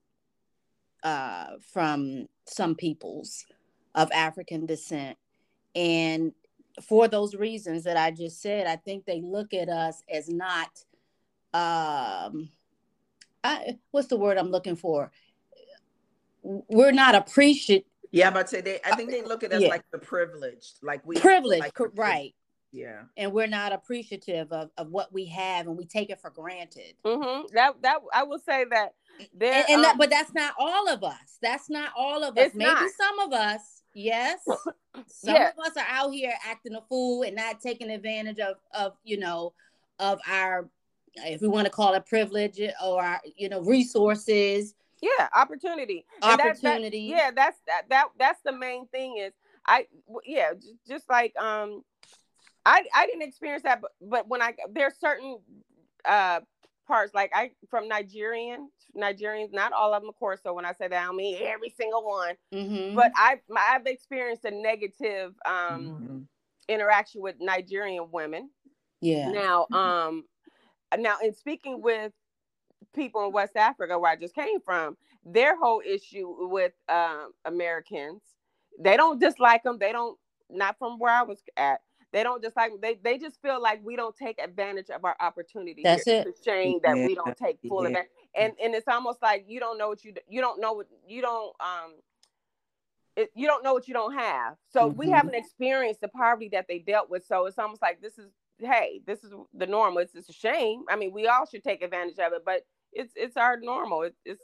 [1.03, 3.45] uh from some peoples
[3.97, 5.17] of african descent
[5.75, 6.31] and
[6.81, 10.69] for those reasons that I just said, I think they look at us as not
[11.53, 12.49] um
[13.43, 15.11] I what's the word I'm looking for?
[16.43, 18.79] We're not appreciative Yeah, but say they.
[18.85, 19.69] I think they look at us Yeah.
[19.69, 22.35] like the privileged, like we privileged, like cor- the priv- right.
[22.71, 23.03] Yeah.
[23.15, 26.93] And we're not appreciative of, of what we have and we take it for granted.
[27.03, 28.93] hmm That that I will say that
[29.33, 29.53] there.
[29.53, 31.37] And, and that, um, but that's not all of us.
[31.41, 32.53] That's not all of us.
[32.53, 32.91] Maybe not.
[32.91, 34.39] some of us, yes.
[35.07, 35.51] Some Yeah.
[35.57, 39.17] of us are out here acting a fool and not taking advantage of of you
[39.19, 39.53] know
[39.99, 40.69] of our
[41.15, 46.05] if we want to call it privilege or our you know resources, yeah, opportunity.
[46.21, 46.99] And that- that- opportunity.
[46.99, 49.33] yeah, that's that that that's the main thing is
[49.65, 49.87] I
[50.25, 50.53] yeah
[50.87, 51.83] just like um
[52.65, 55.39] I I didn't experience that but but when I there's certain
[56.05, 56.41] uh
[56.87, 60.73] parts like I from Nigerian Nigerians not all of them of course so when I
[60.73, 62.95] say that I don't mean every single one Mhm.
[62.95, 66.27] but I I've experienced a negative um Mhm.
[66.69, 68.49] interaction with Nigerian women
[69.01, 69.31] yeah.
[69.31, 70.25] Now, um,
[70.97, 72.13] now in speaking with
[72.95, 78.21] people in West Africa, where I just came from, their whole issue with um, Americans,
[78.79, 79.77] they don't dislike them.
[79.79, 80.17] They don't,
[80.49, 81.81] not from where I was at.
[82.13, 82.79] They don't dislike them.
[82.81, 85.81] They they just feel like we don't take advantage of our opportunity.
[85.83, 86.21] That's here.
[86.21, 86.27] it.
[86.27, 87.89] It's a shame that Yeah, we don't take full yeah.
[87.89, 88.11] advantage.
[88.35, 91.21] And and it's almost like you don't know what you you don't know what you
[91.21, 91.93] don't um
[93.17, 94.55] it, you don't know what you don't have.
[94.71, 94.97] So mm-hmm.
[94.97, 97.25] we haven't experienced the poverty that they dealt with.
[97.25, 99.99] So it's almost like this is hey, this is the normal.
[99.99, 100.83] It's, it's a shame.
[100.89, 104.03] I mean, we all should take advantage of it, but it's it's our normal.
[104.03, 104.41] It's, it's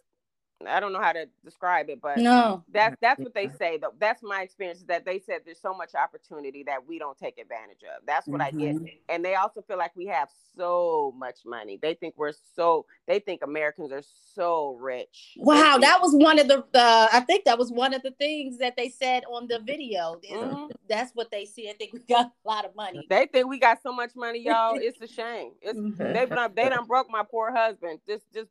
[0.68, 3.78] I don't know how to describe it, but no, that's that's what they say.
[3.78, 4.80] Though that's my experience.
[4.80, 8.06] Is that they said there's so much opportunity that we don't take advantage of.
[8.06, 8.60] That's what mm-hmm.
[8.60, 11.80] I get, and they also feel like we have so much money.
[11.82, 12.86] They think we're so.
[13.08, 14.04] They think Americans are
[14.36, 15.36] so rich.
[15.38, 16.60] Wow, that was one of the.
[16.74, 20.20] Uh, I think that was one of the things that they said on the video.
[20.30, 20.68] Mm-hmm.
[20.90, 21.70] That's what they see.
[21.70, 23.06] I think we got a lot of money.
[23.10, 24.78] They think we got so much money, y'all.
[24.84, 25.52] It's a shame.
[25.62, 26.14] It's mm-hmm.
[26.14, 28.00] they done, they done broke my poor husband.
[28.08, 28.50] Just just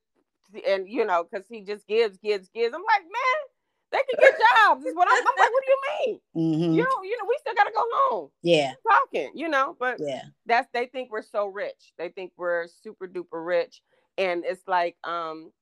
[0.67, 2.75] and you know, because he just gives, gives, gives.
[2.75, 4.85] I'm like, man, they can get jobs.
[4.85, 5.51] Is what I'm, I'm, like.
[5.51, 6.21] What do you mean?
[6.35, 6.75] Mm-hmm.
[6.75, 8.31] You know, you know, we still gotta go home.
[8.43, 9.33] Yeah, talking.
[9.35, 11.93] You know, but yeah, that's they think we're so rich.
[11.99, 13.83] They think we're super duper rich,
[14.17, 15.53] and it's like, um,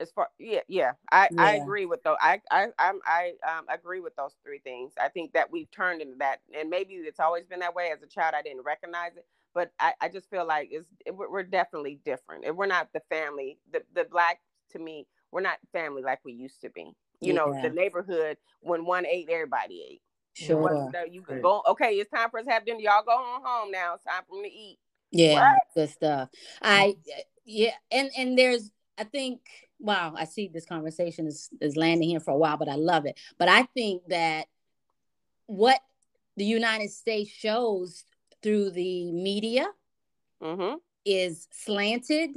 [0.00, 1.42] as far yeah yeah i yeah.
[1.42, 5.08] i agree with those i i I'm, i um agree with those three things i
[5.08, 8.06] think that we've turned into that and maybe it's always been that way as a
[8.06, 9.26] child i didn't recognize it
[9.58, 12.44] but I, I just feel like it's we're definitely different.
[12.44, 14.38] And we're not the family, the the black
[14.70, 16.92] to me, we're not family like we used to be.
[17.20, 17.32] You yeah.
[17.32, 20.02] know, the neighborhood when one ate, everybody ate.
[20.34, 20.88] Sure.
[21.10, 21.64] You can go.
[21.70, 22.78] Okay, it's time for us to have dinner.
[22.78, 23.94] Y'all go home home now.
[23.94, 24.78] It's time for me to eat.
[25.10, 25.58] Yeah, what?
[25.74, 26.28] good stuff.
[26.62, 27.18] I mm-hmm.
[27.18, 29.40] uh, yeah, and and there's I think
[29.80, 33.06] wow, I see this conversation is is landing here for a while, but I love
[33.06, 33.18] it.
[33.38, 34.46] But I think that
[35.46, 35.80] what
[36.36, 38.04] the United States shows
[38.42, 39.66] through the media
[40.42, 40.76] mm-hmm.
[41.04, 42.30] is slanted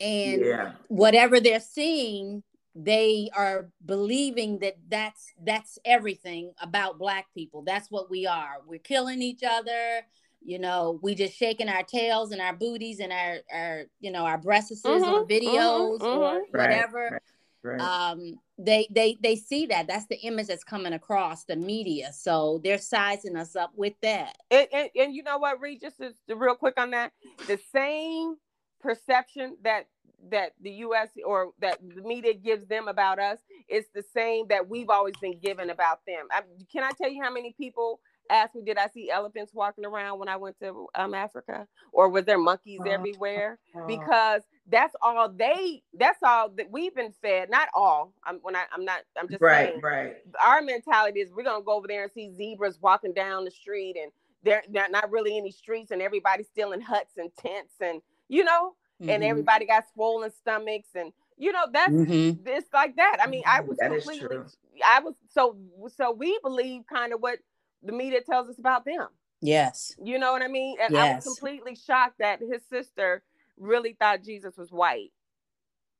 [0.00, 0.72] and yeah.
[0.88, 2.42] whatever they're seeing
[2.74, 8.80] they are believing that that's that's everything about black people that's what we are we're
[8.80, 10.00] killing each other
[10.42, 14.24] you know we just shaking our tails and our booties and our our you know
[14.24, 16.58] our breasts mm-hmm, on videos mm-hmm, or mm-hmm.
[16.58, 17.20] whatever
[17.62, 17.80] right, right.
[17.80, 19.86] Um, they they they see that.
[19.86, 22.12] That's the image that's coming across the media.
[22.12, 24.36] So they're sizing us up with that.
[24.50, 27.12] And, and, and you know what reed just to, to real quick on that
[27.46, 28.36] the same
[28.80, 29.86] perception that
[30.30, 33.38] that the us or that the media gives them about us
[33.68, 36.26] is the same that we've always been given about them.
[36.30, 39.84] I, can i tell you how many people asked me did i see elephants walking
[39.84, 41.66] around when i went to um, africa?
[41.92, 43.58] Or was there monkeys uh, everywhere?
[43.76, 48.12] uh, because that's all they that's all that we've been fed not all.
[48.24, 50.16] I'm when I, i'm not i'm just right saying, right.
[50.44, 53.96] Our mentality is we're gonna go over there and see zebras walking down the street
[54.00, 54.10] and
[54.42, 58.44] they're, they're not really any streets and everybody's still in huts and tents and you
[58.44, 59.10] know mm-hmm.
[59.10, 62.46] and everybody got swollen stomachs and you know that's mm-hmm.
[62.46, 63.18] it's like that.
[63.20, 64.40] I mean i was that completely
[64.86, 65.56] i was so
[65.96, 67.38] so we believe kind of what
[67.82, 69.08] the media tells us about them.
[69.42, 69.94] Yes.
[70.02, 70.76] You know what i mean?
[70.80, 71.12] And yes.
[71.12, 73.22] i was completely shocked that his sister
[73.58, 75.12] really thought Jesus was white.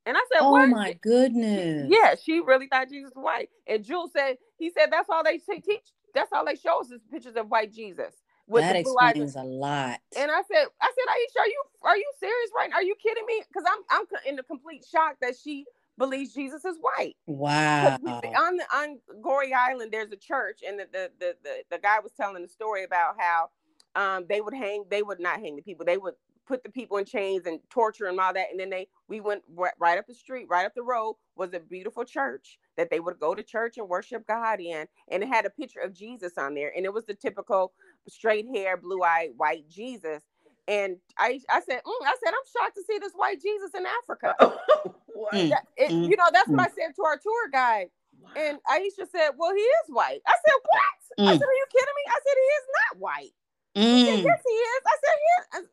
[0.07, 0.69] And I said, Oh what?
[0.69, 1.91] my goodness.
[1.91, 3.49] Yeah, she really thought Jesus was white.
[3.67, 5.93] And Jules said, he said that's all they teach.
[6.15, 8.15] That's all they show us is pictures of white Jesus.
[8.49, 10.01] that explains a lot.
[10.17, 12.77] And I said, I said, Aisha, are you are you serious right now?
[12.77, 13.43] Are you kidding me?
[13.49, 15.65] Because I'm I'm in a complete shock that she
[15.99, 17.17] believes Jesus is white.
[17.27, 17.99] Wow.
[18.37, 21.99] On the on Goree Island, there's a church, and the the, the the the guy
[22.01, 23.49] was telling the story about how
[23.97, 26.15] um they would hang, they would not hang the people, they would
[26.47, 28.47] put the people in chains and torture and all that.
[28.51, 29.43] And then they, we went
[29.79, 33.19] right up the street, right up the road was a beautiful church that they would
[33.19, 34.87] go to church and worship God in.
[35.11, 36.73] And it had a picture of Jesus on there.
[36.77, 37.73] And it was the typical
[38.09, 40.23] straight hair, blue eyed, white Jesus.
[40.67, 43.85] And I, I said, mm, I said, I'm shocked to see this white Jesus in
[43.87, 44.35] Africa.
[44.41, 46.75] mm, it, mm, you know, that's what I mm.
[46.75, 47.89] said to our tour guide.
[48.19, 48.31] Wow.
[48.37, 50.21] And Aisha said, Well, he is white.
[50.27, 51.29] I said, What?
[51.29, 51.39] I mm.
[51.39, 52.05] said, Are you kidding me?
[52.09, 53.35] I said, He is not white.
[53.75, 54.83] Said, yes, he is.
[54.87, 55.65] I said, "Yes."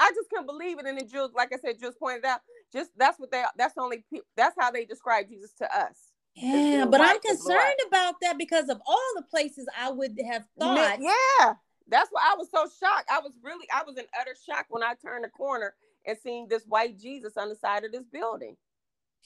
[0.00, 0.86] I just couldn't believe it.
[0.86, 2.40] And then Jules, like I said, just pointed out,
[2.72, 4.04] just that's what they that's only
[4.36, 6.10] that's how they describe Jesus to us.
[6.34, 10.98] Yeah, but I'm concerned about that because of all the places I would have thought.
[11.00, 11.54] Yeah,
[11.88, 13.10] that's why I was so shocked.
[13.10, 15.74] I was really I was in utter shock when I turned the corner
[16.06, 18.56] and seeing this white Jesus on the side of this building.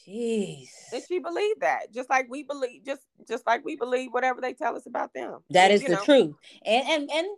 [0.06, 0.68] Jeez.
[0.92, 4.52] And she believed that, just like we believe, just just like we believe whatever they
[4.52, 5.40] tell us about them.
[5.50, 6.04] That is the know.
[6.04, 6.34] truth.
[6.64, 7.28] And and and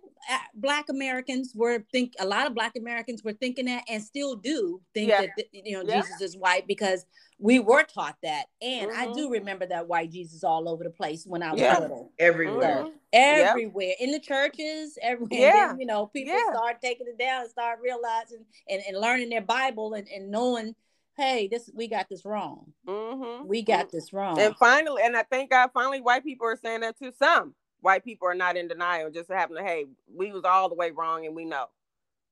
[0.54, 4.80] Black Americans were think a lot of Black Americans were thinking that, and still do
[4.94, 5.26] think yeah.
[5.36, 6.00] that you know yeah.
[6.00, 7.06] Jesus is white because
[7.38, 8.46] we were taught that.
[8.62, 9.10] And mm-hmm.
[9.10, 11.78] I do remember that white Jesus all over the place when I was yeah.
[11.78, 12.12] little.
[12.18, 12.86] Everywhere.
[12.86, 12.96] Mm-hmm.
[13.12, 13.92] everywhere.
[14.00, 15.40] In the churches, everywhere.
[15.40, 15.68] Yeah.
[15.68, 19.42] Then, you know, people start taking it down and start realizing and, and learning their
[19.42, 20.74] Bible and, and knowing
[21.16, 22.72] hey, this we got this wrong.
[22.86, 23.46] Mm-hmm.
[23.46, 24.38] We got this wrong.
[24.38, 27.12] And finally, and I thank God, finally, white people are saying that too.
[27.18, 30.74] Some white people are not in denial, just having to, hey, we was all the
[30.74, 31.66] way wrong, and we know.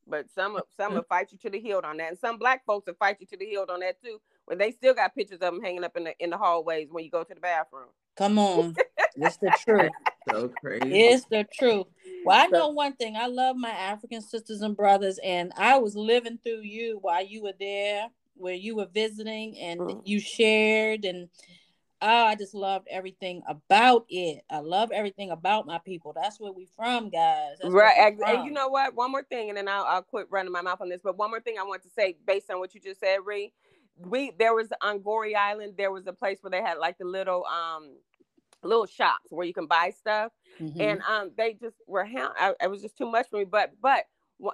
[0.07, 2.65] But some of some will fight you to the hilt on that, and some black
[2.67, 4.21] folks will fight you to the hilt on that too.
[4.45, 7.05] When they still got pictures of them hanging up in the in the hallways when
[7.05, 7.89] you go to the bathroom.
[8.17, 8.75] Come on.
[9.17, 9.91] it's the truth.
[10.27, 10.91] So crazy.
[10.91, 11.85] It's the truth.
[12.25, 13.15] Well, I know one thing.
[13.15, 17.43] I love my African sisters and brothers, and I was living through you while you
[17.43, 20.01] were there, where you were visiting, and Mm.
[20.07, 21.29] you shared, and
[22.05, 24.45] oh, I just loved everything about it.
[24.51, 26.15] I love everything about my people.
[26.15, 27.59] That's where we from, guys.
[27.61, 27.95] That's right.
[27.97, 28.47] we And from.
[28.47, 28.95] you know what?
[28.95, 31.03] One more thing, and then I'll, I'll quit running my mouth on this.
[31.05, 33.53] But one more thing I want to say, based on what you just said, Ree.
[33.99, 35.75] We there was on Goree Island.
[35.79, 37.97] There was a place where they had like the little um
[38.65, 40.33] little shops where you can buy stuff.
[40.61, 40.81] Mhm.
[40.81, 43.73] and um they just were hound I, it was just too much for me but
[43.83, 44.05] but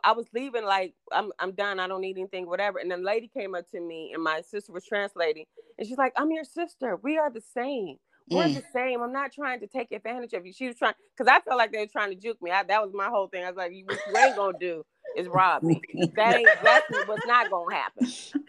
[0.04, 3.28] I was leaving like I'm I'm done I don't need anything whatever and then lady
[3.28, 5.46] came up to me and my sister was translating
[5.78, 7.96] and she's like I'm your sister we are the same
[8.30, 8.54] we're Mm.
[8.54, 11.40] the same I'm not trying to take advantage of you she was trying because I
[11.40, 13.48] felt like they were trying to juke me I, that was my whole thing I
[13.48, 15.82] was like you, what you ain't gonna do is rob me
[16.16, 18.04] that ain't that's what's not gonna happen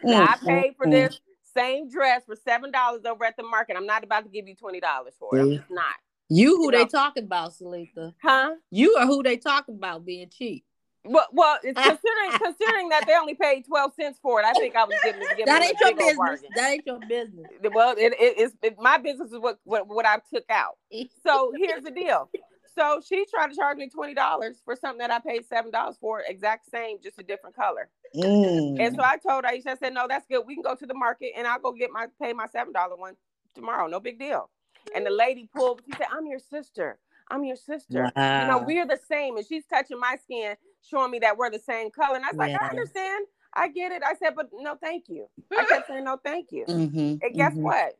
[0.06, 1.12] now I Mm, paid for mm, this
[1.56, 4.56] same dress for seven dollars over at the market I'm not about to give you
[4.56, 5.94] twenty dollars for it I'm just not
[6.30, 6.86] You who you they know.
[6.86, 8.14] talking about, Salita?
[8.22, 10.64] huh You are who they talking about being cheap.
[11.04, 14.76] Well, well, it's considering considering that they only paid twelve cents for it, I think
[14.76, 16.16] I was giving, giving That ain't your business.
[16.16, 16.50] bargain.
[16.54, 17.46] That ain't your business.
[17.72, 20.78] Well, it, it, it's it, my business is what, what what I took out.
[21.24, 22.30] So here's the deal.
[22.76, 25.96] So she tried to charge me twenty dollars for something that I paid seven dollars
[26.00, 27.88] for, exact same, just a different color.
[28.16, 28.80] Mm.
[28.80, 30.42] And so I told Aisha, I said, no, that's good.
[30.46, 32.96] We can go to the market and I'll go get my pay my seven dollar
[32.96, 33.16] one
[33.54, 33.88] tomorrow.
[33.88, 34.50] No big deal.
[34.94, 35.82] And the lady pulled.
[35.86, 36.98] She said, I'm your sister.
[37.30, 38.12] I'm your sister.
[38.16, 38.64] You know, Wow.
[38.66, 39.36] we're the same.
[39.36, 42.16] And she's touching my skin, showing me that we're the same color.
[42.16, 43.26] And I was like, I understand.
[43.54, 44.02] I get it.
[44.04, 45.28] I said, but no, thank you.
[45.56, 46.64] I kept saying, no, thank you.
[46.66, 47.62] Mhm, And guess mhm.
[47.62, 47.98] what?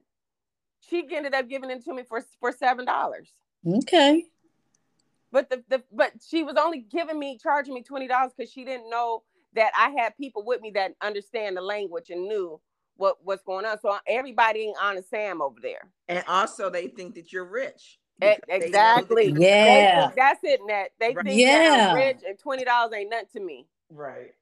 [0.80, 3.32] She ended up giving it to me for for seven dollars.
[3.66, 4.26] Okay.
[5.30, 8.64] But the, the but she was only giving me charging me twenty dollars because she
[8.64, 9.22] didn't know
[9.54, 12.60] that I had people with me that understand the language and knew
[12.96, 13.78] what what's going on.
[13.80, 15.88] So everybody ain't honest Sam over there.
[16.08, 17.98] And also, they think that you're rich.
[18.30, 19.32] Because they know that exactly.
[19.64, 19.94] They Yeah.
[19.94, 20.92] think that's it, Net.
[21.00, 21.24] They Right.
[21.24, 21.88] think that Yeah.
[21.90, 23.66] I'm rich and twenty dollars ain't nothing to me.
[23.90, 24.34] Right.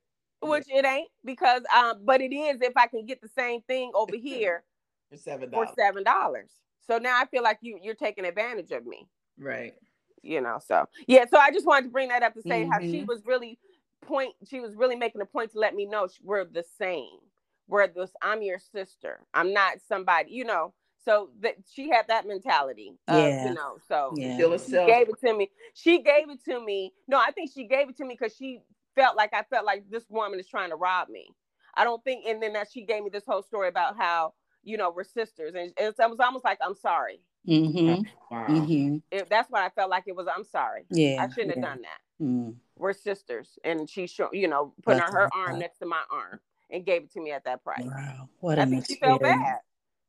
[0.43, 3.93] Which it ain't because um, but it is if I can get the same thing
[3.95, 4.65] over here
[5.11, 5.77] For seven for dollars.
[5.77, 6.51] seven dollars.
[6.87, 9.09] So now I feel like you you're taking advantage of me.
[9.39, 9.75] Right.
[10.23, 12.81] you know so yeah so i just wanted to bring that up to say how
[12.81, 13.09] she Mhm.
[13.09, 13.59] was really
[14.03, 17.21] point she was really making a point to let me know sh- we're the same
[17.69, 20.73] we're this i'm your sister i'm not somebody you know
[21.05, 23.49] so that she had that mentality of, Yeah.
[23.49, 24.35] you know so Yeah.
[24.37, 27.51] Still a she gave it to me she gave it to me no i think
[27.53, 28.61] she gave it to me because she
[28.95, 31.29] felt like i felt like this woman is trying to rob me
[31.75, 34.33] i don't think and then that she gave me this whole story about how
[34.63, 38.03] you know we're sisters and it's, it was almost like i'm sorry Mm-hmm.
[38.31, 38.47] Wow.
[38.51, 38.97] Mm-hmm.
[39.11, 41.23] it, that's what i felt like it was i'm sorry Yeah.
[41.25, 41.67] i shouldn't yeah.
[41.67, 42.57] have done that Mm.
[42.77, 45.31] we're sisters and she show you know putting That's her right.
[45.49, 48.29] arm next to my arm and gave it to me at that price Wow.
[48.41, 49.61] What i an think she felt bad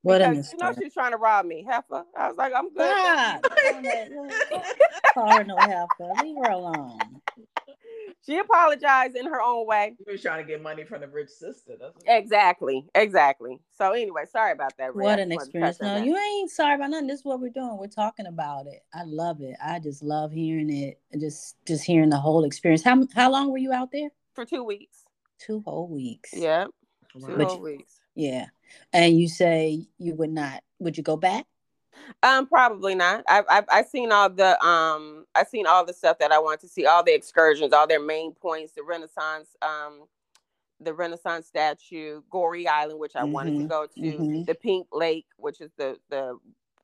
[0.03, 0.77] What an because you know experience.
[0.79, 3.41] she was trying to rob me heifer i was like i'm good God.
[5.13, 6.11] Cardinal Heifer.
[6.23, 6.99] Leave her alone.
[8.25, 11.29] she apologized in her own way She was trying to get money from the rich
[11.29, 11.73] sister.
[12.07, 15.03] Exactly exactly so anyway sorry about that Ray.
[15.05, 15.79] What an experience.
[15.81, 17.07] No, you ain't sorry about nothing.
[17.07, 17.77] This is what we're doing.
[17.77, 18.83] We're talking about it.
[18.93, 19.55] I love it.
[19.63, 20.99] I just love hearing it.
[21.19, 22.83] Just just hearing the whole experience.
[22.83, 24.09] How how long were you out there?
[24.33, 25.03] for two weeks
[25.39, 26.29] Two whole weeks.
[26.33, 26.65] yeah
[27.15, 27.27] Wow.
[27.27, 28.47] two Which- whole weeks Yeah.
[28.93, 30.63] And you say you would not.
[30.79, 31.45] Would you go back?
[32.23, 33.23] Um, probably not.
[33.27, 36.61] I've I've I seen all the um I've seen all the stuff that I want
[36.61, 40.03] to see, all the excursions, all their main points, the Renaissance um
[40.79, 44.45] the Renaissance statue, Goree Island, which I wanted to Mhm, go to, mhm.
[44.47, 46.37] the Pink Lake, which is the the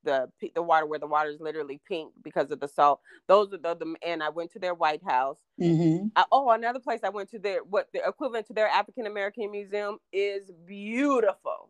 [0.07, 3.01] the the water where the water is literally pink because of the salt.
[3.27, 5.37] Those are the, the and I went to their White House.
[5.61, 6.07] Mm-hmm.
[6.15, 9.51] I, oh, another place I went to their what the equivalent to their African American
[9.51, 11.69] Museum is beautiful.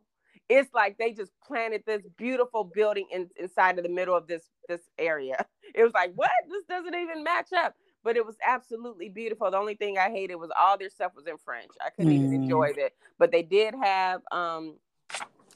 [0.49, 4.43] It's like they just planted this beautiful building in, inside of the middle of this
[4.69, 5.45] this area.
[5.75, 6.31] It was like, what?
[6.49, 7.75] This doesn't even match up.
[8.03, 9.51] But it was absolutely beautiful.
[9.51, 11.71] The only thing I hated was all their stuff was in French.
[11.85, 12.43] I couldn't even Mm.
[12.43, 12.95] enjoy it.
[13.19, 14.77] But they did have um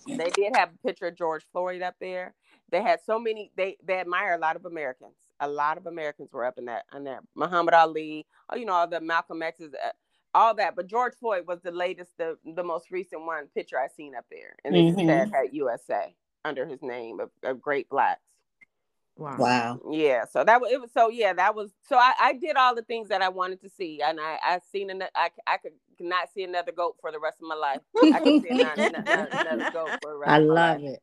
[0.08, 2.34] they did have a picture of George Floyd up there.
[2.72, 3.52] They had so many.
[3.58, 5.14] They they admire a lot of Americans.
[5.42, 7.22] A lot of Americans were up in that in there.
[7.36, 9.90] Muhammad Ali, oh, you know, all the Malcolm X's, uh,
[10.34, 10.76] all that.
[10.76, 14.26] But George Floyd was the latest, the the most recent one picture I seen up
[14.32, 15.06] there, and they just Mhm.
[15.06, 18.22] said had USA under his name of, of Great Blacks.
[19.18, 19.38] Wow.
[19.38, 19.80] Wow.
[19.92, 20.82] Yeah, so that was it.
[20.82, 23.62] Was so yeah, that was so I, I did all the things that I wanted
[23.62, 25.12] to see, and I I seen another.
[25.16, 27.82] I I could not see another goat for the rest of my life.
[28.12, 31.02] I another, another, another goat for the rest I love it.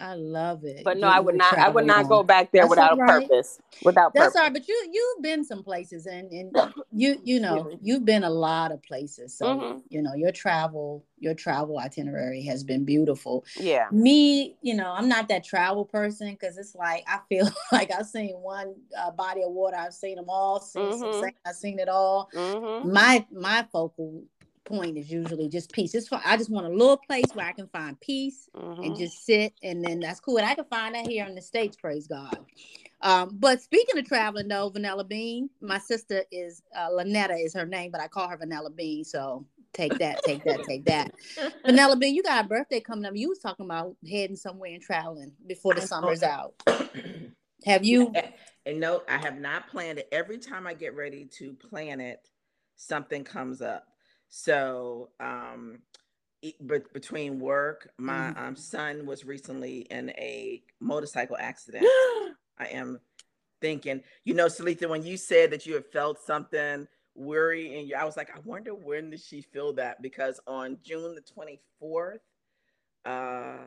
[0.00, 0.82] I love it.
[0.82, 1.58] But no, I would not.
[1.58, 3.60] I would not go back there That's without all a purpose.
[3.84, 4.36] Without That's purpose.
[4.36, 6.56] all right, but you you've been some places and and
[6.92, 9.36] you you know you've been a lot of places.
[9.36, 9.82] So Mhm.
[9.90, 13.44] you know your travel your travel itinerary has been beautiful.
[13.56, 13.88] Yeah.
[13.92, 18.06] Me, you know, I'm not that travel person because it's like I feel like I've
[18.06, 19.76] seen one uh, body of water.
[19.76, 20.60] I've seen them all.
[20.60, 21.20] Seen Mhm.
[21.20, 22.30] sand, I've seen it all.
[22.34, 22.90] Mm-hmm.
[22.90, 24.22] My my focal
[24.64, 25.94] point is usually just peace.
[25.94, 28.48] It's for, I just want a little place where I can find peace
[28.80, 28.82] Mm-hmm.
[28.82, 31.42] and just sit and then that's cool and i can find that here in the
[31.42, 32.38] states praise god
[33.02, 37.66] um, but speaking of traveling though vanilla bean my sister is uh, lynetta is her
[37.66, 41.12] name but i call her vanilla bean so take that take that take that
[41.66, 44.82] vanilla bean you got a birthday coming up you was talking about heading somewhere and
[44.82, 46.54] traveling before the I summer's out
[47.64, 48.12] have you
[48.66, 50.08] And no, I have not planned it.
[50.12, 52.28] Every time I get ready to plan it,
[52.76, 53.86] something comes up.
[54.30, 55.82] So, um,
[56.60, 58.38] but between work, my Mhm.
[58.38, 61.84] um, son was recently in a motorcycle accident.
[62.58, 63.00] I am
[63.60, 67.96] thinking, you know, Salitha, when you said that you had felt something worry and you,
[67.96, 70.00] I was like, I wonder when did she feel that?
[70.00, 72.20] Because on June the 24th,
[73.04, 73.66] uh,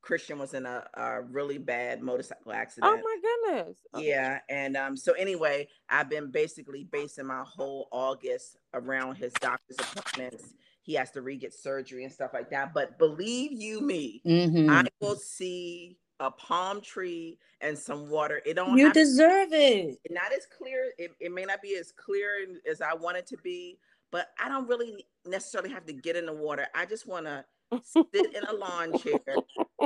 [0.00, 2.92] Christian was in a, a really bad motorcycle accident.
[2.92, 3.76] oh my goodness.
[3.98, 9.76] Yeah, and um, so anyway, I've been basically basing my whole August around his doctor's
[9.78, 10.54] appointments.
[10.82, 12.72] He has to re-get surgery and stuff like that.
[12.72, 14.70] But believe you me, Mhm.
[14.70, 18.40] I will see a palm tree and some water.
[18.46, 20.92] It don't you to deserve it not as clear.
[20.96, 22.30] It, it may not be as clear
[22.70, 23.78] as I want it to be,
[24.10, 26.66] but I don't really necessarily have to get in the water.
[26.74, 27.44] I just want to
[27.84, 29.20] sit in a lawn chair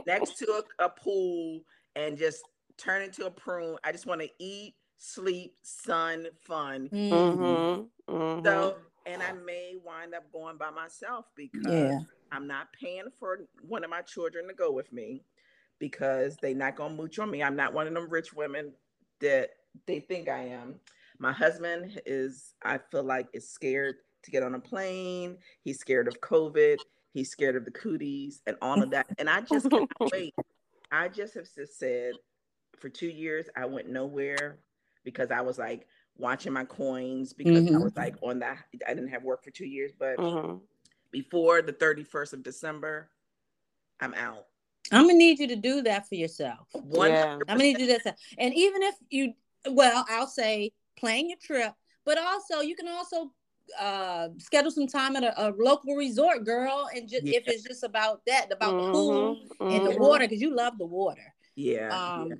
[0.06, 1.60] next to a, a pool
[1.96, 2.42] and just
[2.76, 3.76] turn into a prune.
[3.84, 6.88] I just want to eat, sleep, sun, fun.
[6.92, 7.10] Mhm.
[7.10, 8.14] Mm-hmm.
[8.14, 8.46] Mm-hmm.
[8.46, 8.76] So,
[9.06, 12.00] and I may wind up going by myself because yeah
[12.32, 15.22] I'm not paying for one of my children to go with me
[15.78, 17.42] because they're not gonna mooch on me.
[17.42, 18.72] I'm not one of them rich women
[19.20, 19.50] that
[19.86, 20.76] they think I am.
[21.18, 25.36] My husband is, I feel like, is scared to get on a plane.
[25.62, 26.78] He's scared of COVID.
[27.12, 29.06] He's scared of the cooties and all of that.
[29.18, 30.34] And I just can't wait.
[30.90, 32.14] I just have just said
[32.78, 34.58] for two years I went nowhere
[35.04, 35.86] because I was like
[36.16, 37.82] watching my coins because I Mhm.
[37.82, 38.64] was like on that.
[38.86, 40.58] I didn't have work for two years, but Mm-hmm.
[41.10, 43.10] before the 31st of December,
[44.00, 44.46] I'm out.
[44.90, 47.34] i'm gonna need you to do that for yourself One Yeah.
[47.34, 48.18] I'm gonna need you to do that.
[48.38, 49.34] And even if you,
[49.70, 51.72] well, I'll say plan your trip,
[52.04, 53.32] but also you can also
[53.80, 57.82] uh schedule some time at a, a local resort, girl, and just if it's just
[57.84, 58.92] about that, about the Mm-hmm.
[58.92, 59.40] pool
[59.70, 61.34] and the water, because you love the water.
[61.56, 61.94] Yeah.
[61.94, 62.34] Um, yeah.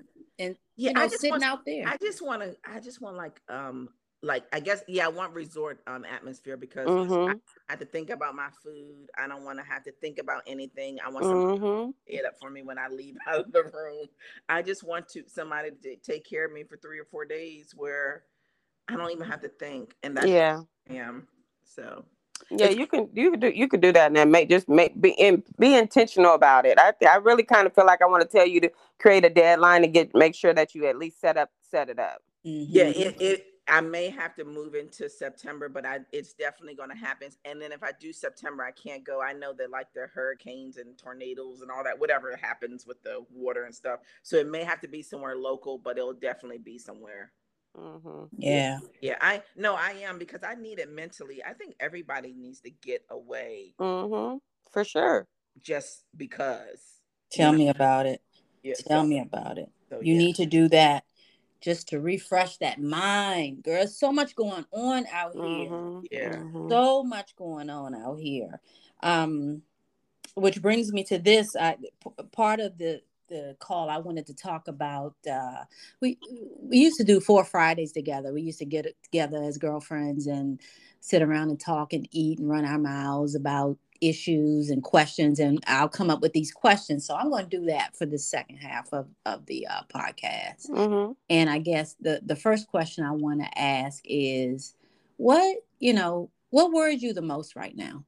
[0.47, 1.85] and yeah, you know, I just sitting want, out there.
[1.87, 2.57] I just want to.
[2.65, 3.89] I just want like um
[4.23, 7.33] like I guess yeah I want resort um atmosphere because Mm-hmm.
[7.69, 9.09] I have to think about my food.
[9.19, 10.99] I don't want to have to think about anything.
[11.05, 11.91] I want somebody Mm-hmm.
[12.09, 14.07] to it up for me when I leave out of the room.
[14.49, 17.73] I just want to somebody to take care of me for three or four days
[17.77, 18.25] where
[18.93, 20.63] I don't even have to think, and that's Yeah.
[20.91, 21.29] I am.
[21.65, 22.05] So
[22.51, 25.01] Yeah, you can you can do you can do that and then make just make
[25.01, 26.79] be in, be intentional about it.
[26.81, 28.71] I I really kind of feel like I want to tell you to
[29.01, 32.01] create a deadline to get make sure that you at least set up set it
[32.01, 32.23] up.
[32.47, 32.71] Mhm.
[32.71, 36.91] yeah it, it i may have to move into september but i it's definitely going
[36.91, 39.89] to happen and then if i do september i can't go i know that like
[39.95, 44.37] the hurricanes and tornadoes and all that whatever happens with the water and stuff so
[44.37, 47.33] it may have to be somewhere local but it'll definitely be somewhere
[47.79, 48.25] Mm-hmm.
[48.37, 48.79] yeah.
[49.01, 52.71] yeah i no i am because i need it mentally i think everybody needs to
[52.71, 54.39] get away Mm-hmm.
[54.71, 55.27] For sure.
[55.61, 56.79] just because
[57.31, 58.21] Tell me about it.
[58.63, 59.71] yeah, Tell so- me about it.
[59.89, 60.19] so, You yeah.
[60.19, 61.05] need to do that
[61.63, 63.87] just to refresh that mind, girl.
[63.87, 65.43] So much going on out here.
[65.71, 66.01] Mm-hmm.
[66.11, 66.37] Yeah.
[66.37, 66.69] Mhm.
[66.71, 68.61] so much going on out here
[69.03, 69.63] um
[70.35, 73.01] which brings me to this I, p- part of the
[73.33, 75.65] the call i wanted to talk about uh
[76.01, 76.19] we
[76.63, 80.61] we used to do four fridays together we used to get together as girlfriends and
[81.01, 85.63] sit around and talk and eat and run our mouths about issues and questions and
[85.69, 88.57] i'll come up with these questions so i'm going to do that for the second
[88.57, 91.15] half of of the uh, podcast Mhm.
[91.31, 94.75] and I guess the the first question I want to ask is
[95.17, 98.05] what, you know, what worries you the most right now?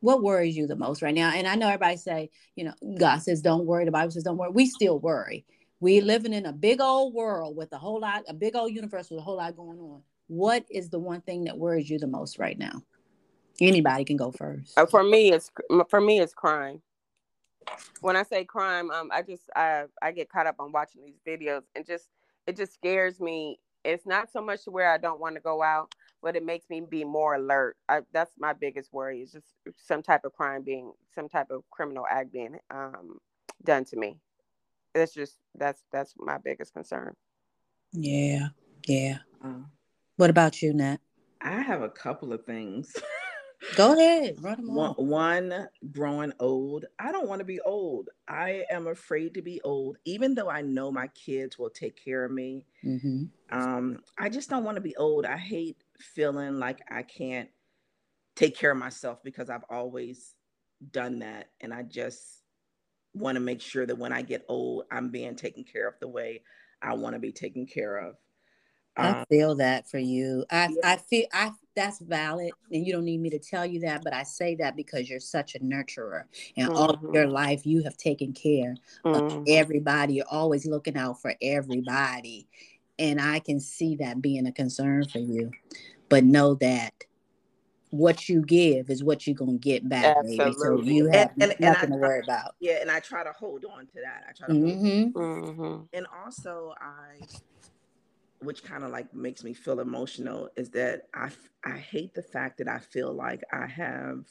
[0.00, 1.30] What worries you the most right now?
[1.30, 4.36] And I know everybody say, you know, God says don't worry, the Bible says don't
[4.36, 4.50] worry.
[4.50, 5.44] We still worry.
[5.80, 9.10] We living in a big old world with a whole lot, a big old universe
[9.10, 10.02] with a whole lot going on.
[10.26, 12.82] What is the one thing that worries you the most right now?
[13.60, 14.78] Anybody can go first.
[14.78, 15.50] Uh, for me, it's
[15.88, 16.80] for me it's crime.
[18.00, 21.20] When I say crime, um, I just I I get caught up on watching these
[21.26, 22.06] videos and just
[22.46, 23.58] it just scares me.
[23.84, 26.80] It's not so much where I don't want to go out, but it makes me
[26.80, 27.76] be more alert.
[27.88, 29.46] I, that's my biggest worry is just
[29.76, 33.18] some type of crime being some type of criminal act being um
[33.64, 34.18] done to me.
[34.94, 37.14] That's just that's that's my biggest concern.
[37.92, 38.48] Yeah,
[38.86, 39.18] yeah.
[39.42, 39.70] Um,
[40.16, 40.98] what about you, Nat?
[41.40, 42.92] I have a couple of things.
[43.76, 46.86] Go ahead, run them one, one, growing old.
[46.98, 48.08] I don't want to be old.
[48.26, 52.24] I am afraid to be old, even though I know my kids will take care
[52.24, 52.64] of me.
[52.82, 53.24] Mm-hmm.
[53.52, 55.26] Um, I just don't want to be old.
[55.26, 57.48] I hate feeling like I can't
[58.36, 60.34] take care of myself because I've always
[60.90, 62.42] done that, and I just
[63.14, 66.08] want to make sure that when I get old, I'm being taken care of the
[66.08, 66.42] way
[66.82, 68.16] I want to be taken care of.
[68.96, 70.44] I um, feel that for you.
[70.50, 74.02] I I feel I that's valid, and you don't need me to tell you that,
[74.02, 76.24] but I say that because you're such a nurturer,
[76.56, 76.76] and mm-hmm.
[76.76, 78.74] all your life you have taken care
[79.04, 79.38] mm-hmm.
[79.38, 80.14] of everybody.
[80.14, 82.48] You're always looking out for everybody,
[83.00, 85.50] and I can see that being a concern for you.
[86.08, 86.92] But know that
[87.90, 90.52] what you give is what you're gonna get back, Absolutely.
[90.52, 92.54] So you have and, and, nothing and to worry about.
[92.60, 94.24] Yeah, and I try to hold on to that.
[94.28, 95.18] I try to, mm-hmm.
[95.18, 95.82] mm-hmm.
[95.92, 97.24] and also I
[98.42, 101.30] which kind of like makes me feel emotional is that I
[101.64, 104.24] I hate the fact that I feel like I have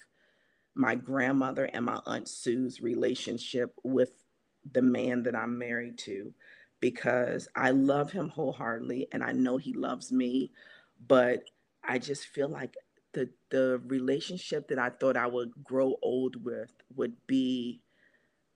[0.76, 4.12] my grandmother and my aunt Sue's relationship with
[4.72, 6.34] the man that I'm married to
[6.80, 10.52] because I love him wholeheartedly and I know he loves me
[11.08, 11.44] but
[11.84, 12.76] I just feel like
[13.14, 17.82] the the relationship that I thought I would grow old with would be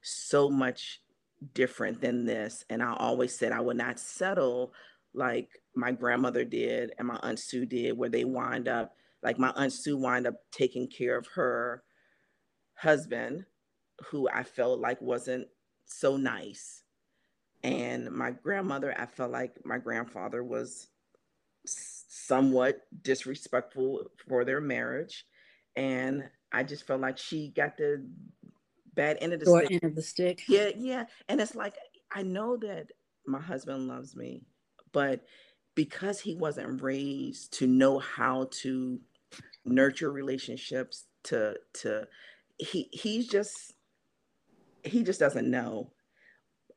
[0.02, 1.02] so much
[1.54, 4.74] different than this and I always said I would not settle
[5.14, 9.52] like my grandmother did and my aunt Sue did, where they wind up, like my
[9.56, 11.84] aunt Sue wind up taking care of her
[12.76, 13.46] husband,
[14.08, 15.48] who I felt like wasn't
[15.86, 16.83] so nice.
[17.64, 20.88] And my grandmother, I felt like my grandfather was
[21.66, 25.26] somewhat disrespectful for their marriage.
[25.76, 28.06] And I just felt like she got the
[28.94, 29.72] bad end of the stick.
[29.72, 30.44] End of the stick.
[30.48, 31.06] Yeah, yeah.
[31.30, 31.76] And it's like
[32.12, 32.92] I know that
[33.26, 34.44] my husband loves me
[34.94, 35.26] but
[35.76, 39.00] because he wasn't raised to know how to
[39.66, 42.08] nurture relationships to to
[42.58, 43.74] he he's just
[44.84, 45.92] he just doesn't know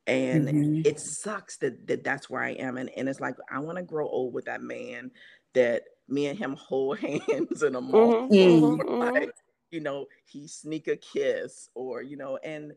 [0.07, 0.81] and mm-hmm.
[0.85, 3.83] it sucks that, that that's where i am and, and it's like i want to
[3.83, 5.11] grow old with that man
[5.55, 8.81] that me and him hold hands in a mall mm-hmm.
[8.81, 9.15] mm-hmm.
[9.15, 9.31] like
[9.71, 12.73] you know he sneak a kiss or you know and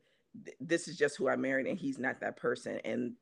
[0.45, 3.13] th- this is just who i married and he's not that person and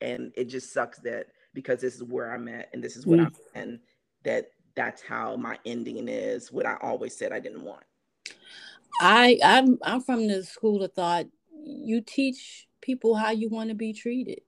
[0.00, 3.20] and it just sucks that because this is where I'm at and this is what
[3.20, 3.26] mm.
[3.26, 3.78] I'm and
[4.24, 7.82] that that's how my ending is what I always said I didn't want.
[9.00, 11.26] I I'm I'm from the school of thought
[11.64, 14.40] you teach people how you want to be treated.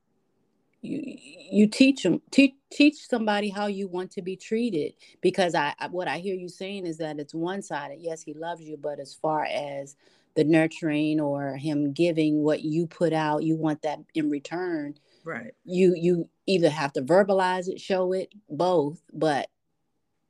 [0.80, 5.74] You you teach them teach teach somebody how you want to be treated because I
[5.90, 7.98] what I hear you saying is that it's one sided.
[8.00, 9.96] Yes, he loves you, but as far as
[10.34, 14.94] the nurturing or him giving what you put out, you want that in return.
[15.24, 15.52] Right.
[15.64, 19.48] You you either have to verbalize it show it both but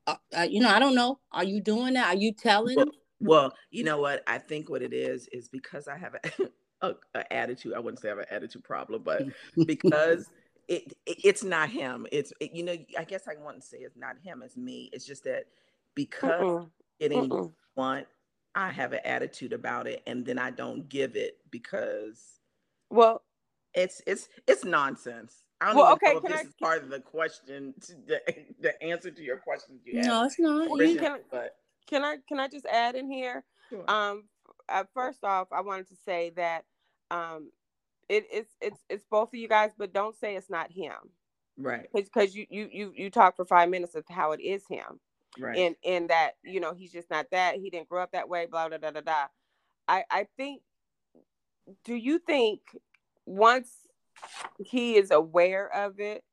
[0.06, 1.18] uh, uh, you know i don't know.
[1.30, 2.14] Are you doing that?
[2.14, 2.86] Are you telling well,
[3.20, 4.22] well you know what?
[4.26, 6.14] I think what it is is because i have
[6.82, 9.22] a, a, a attitude i wouldn't say i have an attitude problem but
[9.66, 10.30] because
[10.68, 13.78] it, it, it's not him it's it, you know i guess i want to say
[13.78, 15.46] it's not him it's me it's just that
[15.94, 16.70] because Mm-mm.
[17.00, 17.52] getting Mm-mm.
[17.76, 18.06] want
[18.54, 22.40] i have an attitude about it and then i don't give it because
[22.90, 23.22] well
[23.74, 25.44] it's it's it's nonsense.
[25.60, 28.20] I don't well, okay, know if this I, is part of the question, to, the,
[28.60, 29.78] the answer to your question.
[29.84, 30.68] You no, it's not.
[30.98, 31.56] can, but
[31.86, 33.44] can I can I just add in here?
[33.70, 33.88] Sure.
[33.90, 34.24] Um,
[34.68, 36.64] uh, first off, I wanted to say that
[37.12, 37.50] um,
[38.08, 40.94] it, it's it's it's both of you guys, but don't say it's not him,
[41.56, 41.86] right?
[41.94, 44.98] Because you you you you talked for five minutes of how it is him,
[45.38, 45.58] right?
[45.58, 47.56] And and that you know he's just not that.
[47.56, 48.46] He didn't grow up that way.
[48.46, 49.02] Blah blah blah blah.
[49.02, 49.26] blah.
[49.86, 50.62] I I think.
[51.84, 52.60] Do you think
[53.24, 53.70] once
[54.58, 56.24] he is aware of it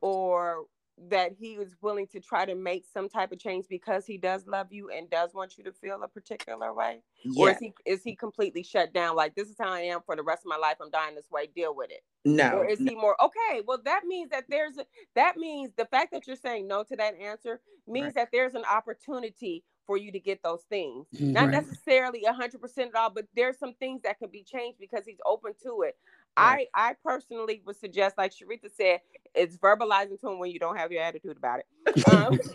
[0.00, 0.64] or
[1.08, 4.46] that he is willing to try to make some type of change because he does
[4.46, 7.44] love you and does want you to feel a particular way yeah.
[7.44, 10.14] or is he is he completely shut down like this is how i am for
[10.14, 12.80] the rest of my life i'm dying this way deal with it no or is
[12.80, 12.90] no.
[12.90, 14.84] he more okay well that means that there's a,
[15.14, 18.14] that means the fact that you're saying no to that answer means right.
[18.16, 21.04] that there's an opportunity for you to get those things.
[21.16, 21.32] Mm-hmm.
[21.32, 25.18] Not necessarily 100% at all, but there's some things that can be changed because he's
[25.26, 25.96] open to it.
[26.38, 26.68] Right.
[26.74, 29.00] I I personally would suggest, like Sharita said,
[29.34, 31.66] it's verbalizing to him when you don't have your attitude about it.
[32.08, 32.38] Um,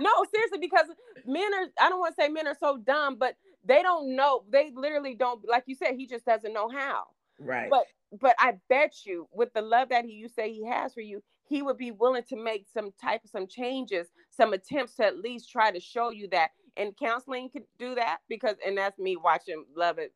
[0.00, 0.86] no, seriously, because
[1.26, 4.44] men are I don't want to say men are so dumb, but they don't know.
[4.50, 7.04] They literally don't like you said, he just doesn't know how.
[7.38, 7.70] Right.
[7.70, 7.86] But
[8.20, 11.22] but I bet you with the love that he you say he has for you,
[11.46, 15.18] he would be willing to make some type of some changes, some attempts to at
[15.18, 16.50] least try to show you that.
[16.76, 20.12] And counseling could do that because and that's me watching love it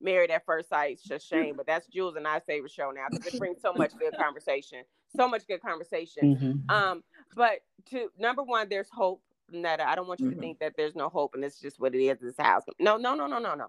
[0.00, 0.92] Married at First Sight.
[0.92, 3.72] It's just shame, but that's Jules and I's favorite show now because it brings so
[3.72, 4.84] much good conversation,
[5.16, 6.36] so much good conversation.
[6.36, 6.70] Mhm.
[6.72, 9.22] Um, but to number one, there's hope.
[9.50, 10.34] Netta, I don't want you Mhm.
[10.34, 12.18] to think that there's no hope and it's just what it is.
[12.20, 12.64] This house.
[12.78, 13.68] No, no, no, no, no, no.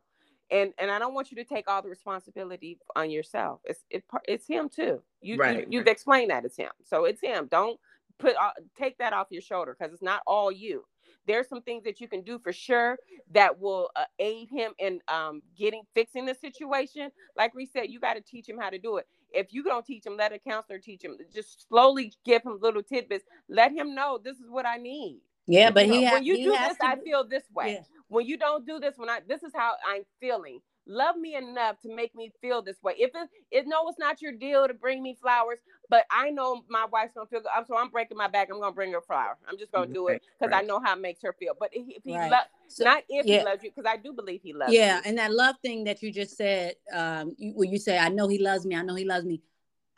[0.51, 3.61] And and I don't want you to take all the responsibility on yourself.
[3.63, 5.01] It's it, it's him too.
[5.21, 5.91] You, Right, you you've right.
[5.91, 7.47] explained that it's him, so it's him.
[7.49, 7.79] Don't
[8.17, 10.83] put all, take that off your shoulder because it's not all you.
[11.27, 12.97] There's some things that you can do for sure
[13.33, 17.11] that will uh, aid him in um, getting fixing the situation.
[17.37, 19.07] Like we said, you got to teach him how to do it.
[19.33, 21.17] If you don't teach him, let a counselor teach him.
[21.33, 23.25] Just slowly give him little tidbits.
[23.49, 25.21] Let him know this is what I need.
[25.47, 27.43] Yeah, but You know, he ha- when you he do this, to I feel this
[27.53, 27.75] way.
[27.75, 27.81] Yeah.
[28.09, 30.61] When you don't do this, when I this is how I'm feeling.
[30.89, 32.95] Love me enough to make me feel this way.
[32.97, 36.63] If it, it no, it's not your deal to bring me flowers, but I know
[36.67, 37.49] my wife's gonna feel good.
[37.55, 38.49] I'm so I'm breaking my back.
[38.51, 39.37] I'm gonna bring her a flower.
[39.47, 41.53] I'm just gonna do it Right, because I know how it makes her feel.
[41.59, 42.31] But if, if he Right.
[42.31, 42.37] lo-
[42.67, 43.37] So- not if yeah.
[43.39, 45.01] he loves you, because I do believe he loves yeah you.
[45.05, 48.27] and that love thing that you just said um you, when you say i know
[48.27, 49.41] he loves me i know he loves me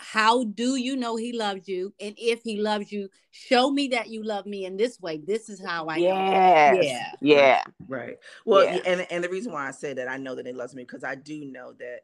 [0.01, 4.09] how do you know he loves you and if he loves you show me that
[4.09, 6.09] you love me in this way this is how i know
[6.83, 7.11] Yeah.
[7.21, 7.63] Yeah.
[7.87, 8.17] Right.
[8.45, 8.81] Well, Yeah.
[8.85, 11.03] and and the reason why I say that I know that he loves me because
[11.03, 12.01] I do know that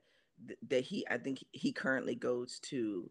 [0.69, 3.09] that he I think he currently goes to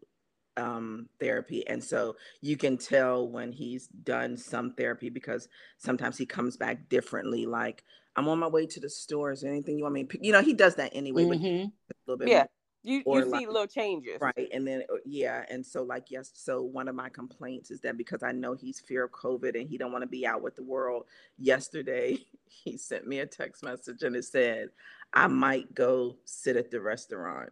[0.55, 6.25] um therapy and so you can tell when he's done some therapy because sometimes he
[6.25, 7.83] comes back differently like
[8.15, 10.25] i'm on my way to the store is there anything you want me to pick
[10.25, 11.71] you know he does that anyway but Mhm.
[11.91, 12.45] a little bit Yeah.
[12.87, 14.17] You you see like- little changes.
[14.21, 14.47] Right.
[14.53, 15.45] And then, uh, yeah.
[15.49, 16.31] And so, like, yes.
[16.33, 19.67] So, one of my complaints is that because I know he's fear of COVID and
[19.67, 21.03] he don't want to be out with the world.
[21.37, 24.69] Yesterday, he sent me a text message and it said,
[25.13, 27.49] I might go sit at the restaurant.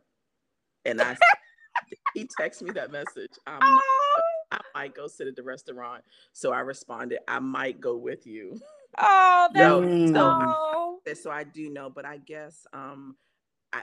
[0.86, 1.18] And I,
[2.14, 3.32] he texted me that message.
[3.46, 3.82] I might,
[4.54, 6.02] I might go sit at the restaurant.
[6.32, 8.58] So I responded, I might go with you.
[8.98, 11.14] oh, that's No, so.
[11.14, 13.18] So I do know, but I guess, um,
[13.74, 13.82] I,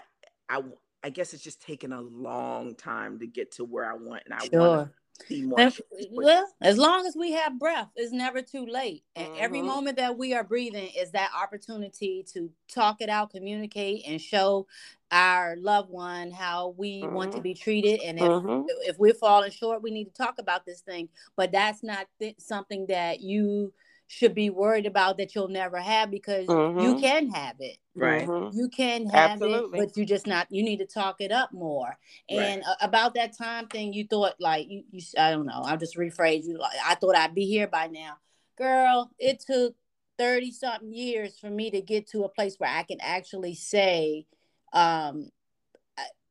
[0.48, 0.62] I,
[1.04, 4.34] I guess it's just taken a long time to get to where I want, and
[4.34, 4.84] I want sure
[5.20, 5.72] to see more.
[6.12, 9.66] Well as long as we have breath it's never too late and every Mhm.
[9.66, 14.66] moment that we are breathing is that opportunity to talk it out communicate and show
[15.10, 17.42] our loved one how we want to Mhm.
[17.42, 18.66] be treated and if Mhm.
[18.86, 21.08] if we're falling short, we need to talk about this thing.
[21.36, 23.74] But that's not th- something that you
[24.12, 27.00] should be worried about that you'll never have because you Mhm.
[27.00, 27.78] can have it.
[27.94, 28.28] Right.
[28.52, 29.78] You can have Absolutely.
[29.78, 30.46] it, but you just not.
[30.50, 31.96] You need to talk it up more.
[32.28, 35.00] And uh, about that time thing, you thought like you, you.
[35.18, 35.62] I don't know.
[35.64, 36.58] I'll just rephrase you.
[36.58, 38.18] Like I thought I'd be here by now,
[38.56, 39.10] girl.
[39.18, 39.74] It took
[40.18, 44.26] thirty something years for me to get to a place where I can actually say,
[44.74, 45.41] um, I-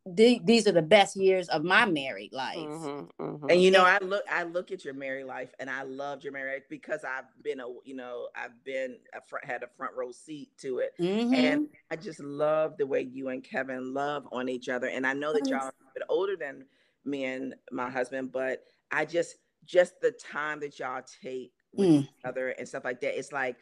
[0.06, 2.58] the- these are the best years of my married life.
[2.58, 3.12] Mhm.
[3.20, 3.52] Mhm.
[3.52, 6.34] And you know, I look, I look at your married life, and I loved your
[6.34, 9.94] married life because I've been a, you know, I've been a front, had a front
[9.96, 11.34] row seat to it, Mhm.
[11.36, 14.88] and I just love the way you and Kevin love on each other.
[14.88, 16.66] And I know that y'all are a bit older than
[17.06, 22.04] me and my husband, but I just, just the time that y'all take with Mm.
[22.04, 23.56] each other and stuff like that, it's like.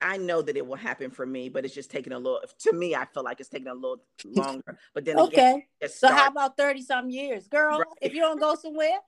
[0.00, 2.40] I know that it will happen for me, but it's just taking a little.
[2.60, 4.78] To me, I feel like it's taking a little longer.
[4.94, 5.66] But then again, okay.
[5.80, 7.78] it So how about thirty some years, girl?
[7.78, 7.86] Right.
[8.00, 8.98] If you don't go somewhere,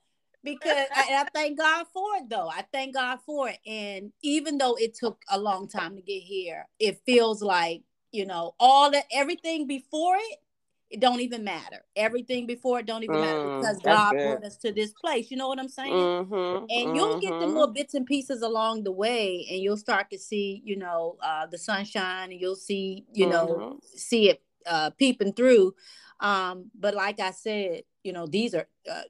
[0.45, 2.49] because I, I thank God for it, though.
[2.49, 6.23] I thank God for it, and even though it took a long time to get
[6.23, 10.39] here, it feels like you know all that everything before it.
[10.93, 11.85] It don't even matter.
[11.97, 14.23] Everything before it don't even matter Mm, because God good.
[14.25, 15.31] brought us to this place.
[15.31, 15.91] You know what I'm saying?
[15.97, 16.67] Mhm.
[16.71, 20.19] and you'll get the little bits and pieces along the way and you'll start to
[20.19, 23.81] see you know uh the sunshine and you'll see you know Mhm.
[23.83, 25.75] see it uh peeping through
[26.21, 29.03] um but like i said you know these are uh,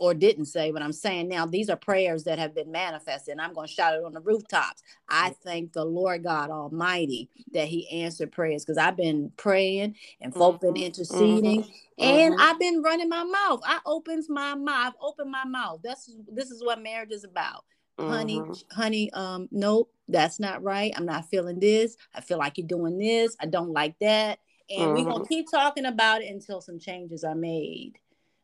[0.00, 3.40] or didn't say what i'm saying now these are prayers that have been manifested and
[3.40, 7.68] i'm going to shout it on the rooftops i thank the lord god almighty that
[7.68, 10.86] he answered prayers because i've been praying and folk been Mhm.
[10.86, 11.64] interceding
[11.98, 12.40] and Mhm.
[12.40, 13.60] I've been running my mouth.
[13.62, 14.94] I opens my mouth.
[14.94, 15.80] I've opened my mouth.
[15.84, 17.66] That's this is what marriage is about.
[17.98, 18.64] Honey, Mhm.
[18.72, 20.94] honey, um, nope, that's not right.
[20.96, 21.98] I'm not feeling this.
[22.14, 23.36] I feel like you're doing this.
[23.38, 24.38] I don't like that.
[24.70, 25.28] And we're gonna Mhm.
[25.28, 27.98] keep talking about it until some changes are made.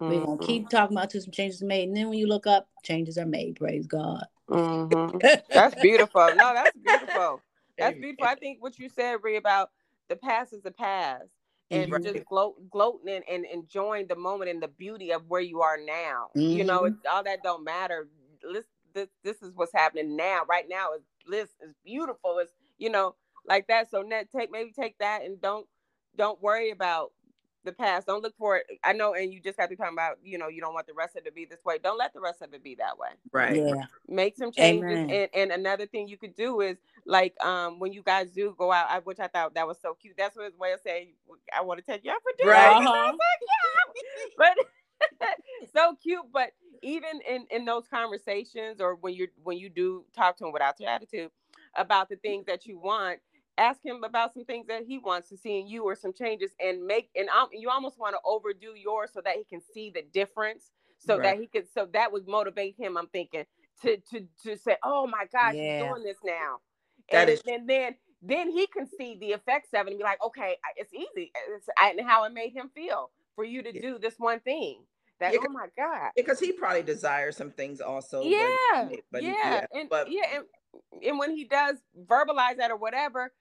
[0.05, 0.41] We're gonna Mhm.
[0.41, 1.89] keep talking about till some changes are made.
[1.89, 3.57] And then when you look up, changes are made.
[3.57, 4.27] Praise God.
[4.51, 5.21] Mhm.
[5.55, 6.33] That's beautiful.
[6.35, 7.43] No, that's beautiful.
[7.79, 8.27] That's beautiful.
[8.27, 9.71] I think what you said, Brie, about
[10.09, 11.27] the past is the past.
[11.73, 15.63] And just gloat, gloating and, and enjoying the moment and the beauty of where you
[15.63, 16.31] are now.
[16.51, 16.87] You know, Mhm.
[16.87, 18.09] it's, all that don't matter.
[18.53, 20.43] This, this, this is what's happening now.
[20.49, 21.51] Right now is bliss.
[21.63, 22.39] Is beautiful.
[22.41, 23.17] It's you know
[23.47, 23.91] like that.
[23.91, 25.67] So net take maybe take that and don't
[26.17, 27.13] don't worry about
[27.67, 28.07] the past.
[28.07, 28.67] Don't look for it.
[28.83, 30.95] I know, and you just got to talk about, you know, you don't want the
[30.95, 31.79] rest of it to be this way.
[31.83, 33.11] Don't let the rest of it be that way.
[33.33, 33.57] Right.
[33.57, 33.85] Yeah.
[34.09, 34.91] Make some changes.
[34.91, 35.11] Amen.
[35.11, 38.73] And, and another thing you could do is like um when you guys do go
[38.73, 40.14] out, I, which I thought that was so cute.
[40.17, 41.12] That's what his way of saying
[41.55, 42.53] I want to take you out for dinner.
[42.53, 42.77] Right.
[42.77, 43.41] And I was like,
[44.39, 44.55] yeah.
[45.19, 45.29] But
[45.75, 46.25] so cute.
[46.33, 46.53] But
[46.83, 50.81] even in in those conversations or when you're when you do talk to him without
[50.81, 51.31] your attitude
[51.75, 53.19] about the things that you want
[53.59, 56.51] ask him about some things that he wants to see in you or some changes
[56.61, 59.91] and make and um, you almost want to overdo yours so that he can see
[59.91, 61.23] the difference so Right.
[61.25, 63.45] that he could so that would motivate him i'm thinking
[63.83, 65.79] to to to say oh my gosh Yeah.
[65.79, 66.59] he's doing this now
[67.13, 70.05] That and, is- and then then he can see the effects of it and be
[70.05, 73.75] like okay it's easy it's, I, and how it made him feel for you to
[73.75, 73.81] Yeah.
[73.81, 74.83] do this one thing
[75.21, 78.23] that Yeah, oh my god Because he probably desires some things also.
[78.23, 80.45] but- yeah, but, yeah, and but yeah, and,
[81.03, 81.77] and when he does
[82.07, 83.33] verbalize that or whatever,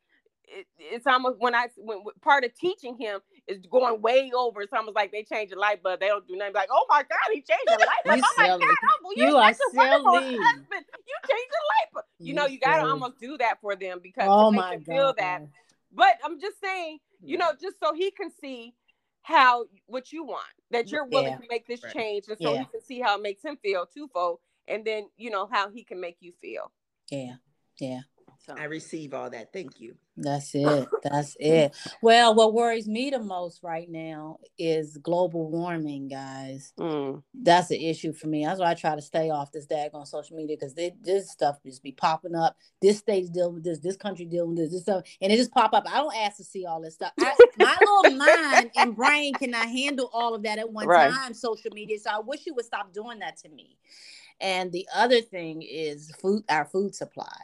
[0.48, 4.62] it, it's almost when I when when part of teaching him is going way over.
[4.62, 6.00] It's almost like they change a light bulb.
[6.00, 6.54] They don't do nothing.
[6.54, 8.18] Like, oh my god, he changed the light bulb.
[8.18, 8.60] You oh my silly.
[8.60, 10.38] god, uncle, you, You are such a wonderful silly.
[10.42, 10.86] husband.
[11.08, 12.06] You changed the light bulb.
[12.20, 14.72] You, know, You you gotta almost do that for them because Oh to make my
[14.76, 15.16] them feel God.
[15.18, 15.48] that.
[15.92, 17.40] But I'm just saying, you hmm.
[17.40, 18.74] know, just so he can see
[19.22, 21.38] how what you want, that you're willing Yeah.
[21.38, 21.94] to make this Right.
[21.94, 22.60] change, and so Yeah.
[22.60, 25.84] he can see how it makes him feel twofold, and then you know how he
[25.84, 26.72] can make you feel.
[27.10, 27.38] Yeah.
[27.80, 28.02] Yeah.
[28.46, 29.52] So I receive all that.
[29.54, 29.96] Thank you.
[30.18, 30.88] That's it.
[31.04, 31.76] That's it.
[32.02, 36.72] Well, what worries me the most right now is global warming, guys.
[36.80, 38.46] mm, That's an issue for me.
[38.46, 41.84] That's why I try to stay off this daggone social media because this stuff just
[41.84, 42.56] be popping up.
[42.82, 43.80] This state's dealing with this.
[43.80, 44.72] This country dealing with this.
[44.74, 45.86] This stuff, and it just pop up.
[45.92, 47.12] I don't ask to see all this stuff.
[47.20, 51.10] I, my little mind and brain cannot handle all of that at one Right.
[51.12, 51.34] time.
[51.34, 51.98] Social media.
[52.00, 53.78] So I wish you would stop doing that to me.
[54.40, 56.44] And the other thing is food.
[56.50, 57.36] Our food supply.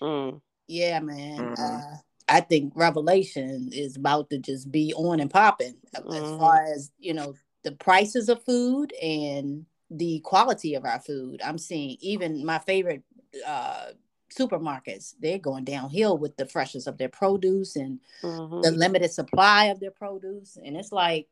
[0.00, 1.56] Mm, Yeah, man.
[1.56, 1.58] Mhm.
[1.58, 1.96] Uh,
[2.28, 6.38] I think Revelation is about to just be on and popping as Mhm.
[6.38, 7.34] far as you know
[7.64, 11.42] the prices of food and the quality of our food.
[11.42, 13.02] I'm seeing even my favorite
[13.46, 13.92] uh,
[14.36, 18.62] supermarkets they're going downhill with the freshness of their produce and mhm.
[18.62, 20.56] the limited supply of their produce.
[20.56, 21.28] And it's like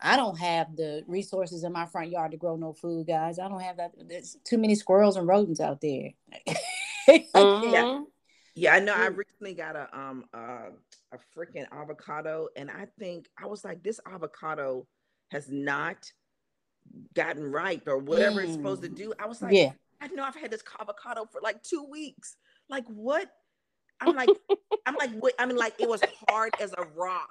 [0.00, 3.40] I don't have the resources in my front yard to grow no food, guys.
[3.40, 3.92] I don't have that.
[4.08, 6.10] There's too many squirrels and rodents out there.
[7.34, 8.04] Mhm.
[8.54, 8.92] Yeah, I know.
[8.94, 9.16] I Mm.
[9.18, 10.70] recently got a um uh,
[11.12, 14.86] a freaking avocado, and I think I was like, this avocado
[15.30, 16.10] has not
[17.14, 18.96] gotten ripe or whatever it's supposed to Mm.
[18.96, 19.14] do.
[19.18, 19.72] I was like, Yeah.
[20.00, 22.36] I know I've had this avocado for like two weeks.
[22.68, 23.30] Like what?
[24.00, 24.28] I'm like,
[24.86, 25.34] I'm like, what?
[25.38, 27.30] I mean, like it was hard as a rock.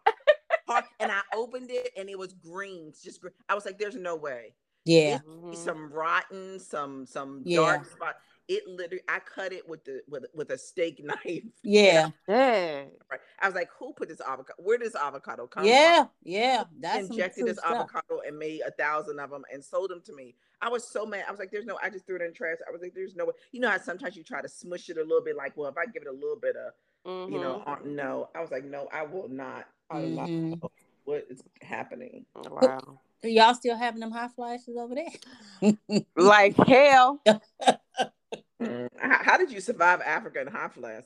[0.67, 2.87] Hard, and I opened it and it was green.
[2.89, 3.33] it's Just green.
[3.49, 4.53] I was like, there's no way.
[4.85, 5.19] Yeah.
[5.19, 5.55] Mhm.
[5.55, 7.57] Some rotten, some some Yeah.
[7.57, 8.15] dark spot.
[8.47, 11.43] It literally, I cut it with the with with a steak knife.
[11.63, 12.09] Yeah.
[12.27, 12.85] Yeah.
[13.11, 13.19] Right.
[13.39, 14.53] I was like, who put this avocado?
[14.57, 16.03] Where does avocado come Yeah.
[16.03, 16.09] from?
[16.23, 16.63] Yeah.
[16.79, 17.71] That's Injected this stuff.
[17.71, 20.35] avocado and made a thousand of them and sold them to me.
[20.61, 21.25] I was so mad.
[21.27, 22.57] I was like, there's no, I just threw it in trash.
[22.67, 23.33] I was like, there's no way.
[23.51, 25.77] You know how sometimes you try to smush it a little bit, like, well, if
[25.77, 28.29] I give it a little bit of, you know, uh, no.
[28.33, 29.67] I was like, no, I will not.
[29.89, 30.59] I will not Mhm.
[30.61, 30.71] know
[31.05, 32.25] what is happening.
[32.35, 32.99] Wow.
[33.23, 35.71] Y'all still having them hot flashes over there?
[36.15, 37.21] Like hell.
[38.61, 38.87] Mm.
[38.99, 41.03] How, how did you survive Africa and hot flash?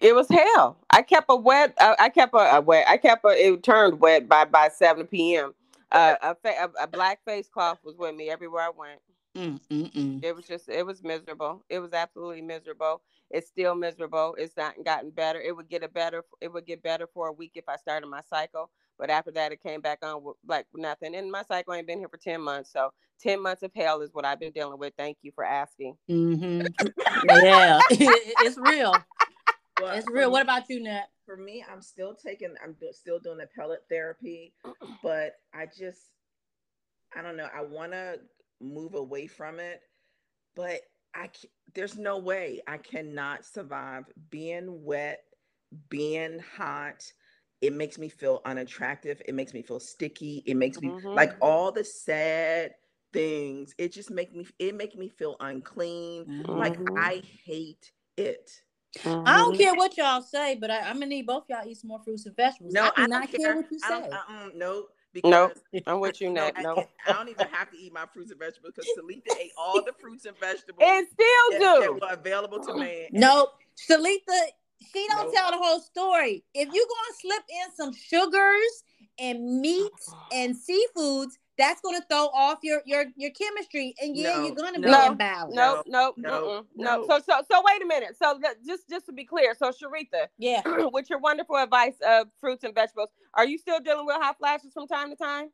[0.00, 0.76] It was hell.
[0.90, 1.74] I kept a wet.
[1.80, 2.86] Uh, I kept a, a wet.
[2.88, 3.30] I kept a.
[3.30, 5.54] It turned wet by by seven p.m.
[5.90, 9.00] Uh, a, fa- a a black face cloth was with me everywhere I went.
[9.36, 10.24] Mm, mm, mm.
[10.24, 10.68] It was just.
[10.68, 11.64] It was miserable.
[11.68, 13.02] It was absolutely miserable.
[13.30, 14.36] It's still miserable.
[14.38, 15.40] It's not gotten better.
[15.40, 16.22] It would get a better.
[16.40, 18.70] It would get better for a week if I started my cycle.
[19.02, 21.16] But after that, it came back on with, like nothing.
[21.16, 22.70] And my cycle ain't been here for ten months.
[22.72, 22.90] So
[23.20, 24.92] ten months of hell is what I've been dealing with.
[24.96, 25.96] Thank you for asking.
[26.08, 26.72] Mhm.
[27.24, 28.94] Yeah, it's real.
[29.80, 30.28] Well, It's real.
[30.28, 31.06] me- What about you, Nat?
[31.26, 34.54] for me, I'm still taking, I'm do- still doing the pellet therapy,
[35.02, 36.00] but I just,
[37.16, 37.48] I don't know.
[37.52, 38.20] I want to
[38.60, 39.80] move away from it,
[40.54, 40.80] but
[41.14, 41.28] I,
[41.74, 45.24] there's no way I cannot survive being wet,
[45.88, 47.02] being hot.
[47.62, 49.22] It makes me feel unattractive.
[49.24, 50.42] It makes me feel sticky.
[50.46, 51.14] It makes me Mhm.
[51.14, 52.74] like all the sad
[53.12, 53.74] things.
[53.78, 56.44] It just make me, it make me feel unclean.
[56.48, 56.98] Like Mhm.
[56.98, 58.62] I hate it.
[59.06, 61.88] I don't care what y'all say, but I, I'm gonna need both y'all eat some
[61.88, 62.74] more fruits and vegetables.
[62.74, 63.38] No, I I, do don't care.
[63.38, 64.00] care what you I say.
[64.00, 64.90] don't, uh-uh, no, Nope.
[65.14, 65.50] because
[65.86, 66.54] I'm with you, no, Nat.
[66.56, 66.88] I, No.
[67.06, 69.92] I don't even have to eat my fruits and vegetables because Salita ate all the
[70.00, 71.80] fruits and vegetables And still that, do.
[71.80, 73.08] that were available to me.
[73.12, 73.50] Nope.
[73.88, 74.48] Shalita,
[74.92, 75.34] she don't Nope.
[75.34, 76.44] tell the whole story.
[76.54, 78.84] If you're gonna slip in some sugars
[79.18, 84.36] and meats and seafoods, that's going to throw off your your your chemistry, and yeah,
[84.36, 85.50] No, you're going to no, be no, imbalanced.
[85.54, 86.96] No, no, no, no, no.
[86.96, 87.06] no.
[87.06, 88.16] So, so, so, wait a minute.
[88.18, 90.62] So, that, just, just to be clear, so Sharitha, Yeah.
[90.92, 94.72] with your wonderful advice of fruits and vegetables, are you still dealing with hot flashes
[94.72, 95.50] from time to time?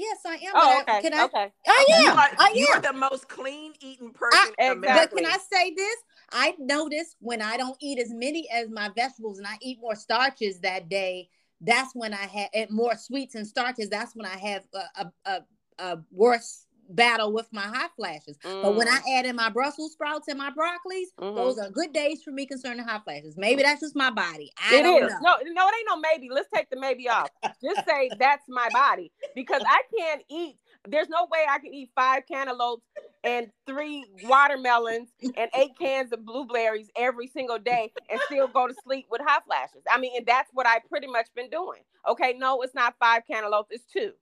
[0.00, 0.52] Yes, I am.
[0.54, 1.24] Oh, but I- okay, Can I?
[1.24, 1.52] okay.
[1.68, 2.18] I You am.
[2.18, 2.78] are, I you am.
[2.78, 4.88] are the most clean eating person I- in Exactly.
[4.88, 5.08] America.
[5.14, 5.96] But can I say this?
[6.32, 9.94] I notice when I don't eat as many as my vegetables and I eat more
[9.94, 11.28] starches that day,
[11.60, 13.90] that's when I have more sweets and starches.
[13.90, 15.40] That's when I have a, a, a,
[15.78, 16.66] a worse
[16.96, 18.38] battle with my hot flashes.
[18.62, 21.36] But when I Mm, add in my Brussels sprouts and my broccolis, mhm.
[21.36, 23.36] those are good days for me concerning hot flashes.
[23.38, 24.52] Maybe that's just my body.
[24.58, 25.06] I It don't is.
[25.06, 25.20] know.
[25.20, 26.28] No, no, it ain't no maybe.
[26.30, 27.30] Let's take the maybe off.
[27.62, 30.58] Just say that's my body because I can't eat.
[30.88, 32.86] There's no way I can eat five cantaloupes
[33.24, 38.74] and three watermelons and eight cans of blueberries every single day and still go to
[38.74, 39.82] sleep with hot flashes.
[39.90, 41.82] I mean, and that's what I pretty much been doing.
[42.08, 44.12] Okay, no, it's not five cantaloupes, it's two.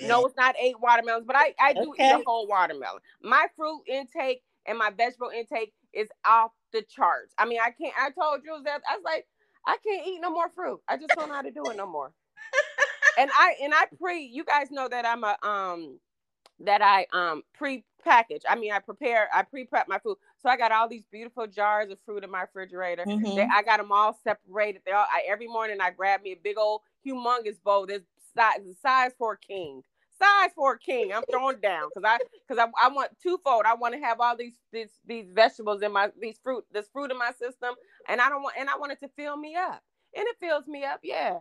[0.00, 3.00] No, it's not eight watermelons, but I, I do eat a whole watermelon.
[3.22, 7.34] My fruit intake and my vegetable intake is off the charts.
[7.38, 7.94] I mean, I can't.
[7.98, 9.26] I told you that I was like,
[9.66, 10.80] I can't eat no more fruit.
[10.88, 12.12] I just don't know how to do it no more.
[13.18, 14.20] and I and I pre.
[14.24, 15.98] You guys know that I'm a um
[16.60, 18.42] that I um pre-package.
[18.48, 19.28] I mean, I prepare.
[19.34, 20.18] I pre-prep my food.
[20.42, 23.08] So I got all these beautiful jars of fruit in my refrigerator.
[23.08, 23.34] Mhm.
[23.36, 24.82] They, I got them all separated.
[24.86, 25.06] They all.
[25.12, 27.86] I, every morning I grab me a big old humongous bowl.
[27.86, 28.02] This
[28.36, 29.82] size size for a king.
[30.18, 31.12] Size for a king.
[31.12, 32.18] I'm throwing down because I
[32.48, 33.64] because I, I want twofold.
[33.66, 37.10] I want to have all these these these vegetables in my these fruit this fruit
[37.10, 37.74] in my system,
[38.08, 39.82] and I don't want and I want it to fill me up,
[40.14, 41.00] and it fills me up.
[41.02, 41.38] Yeah.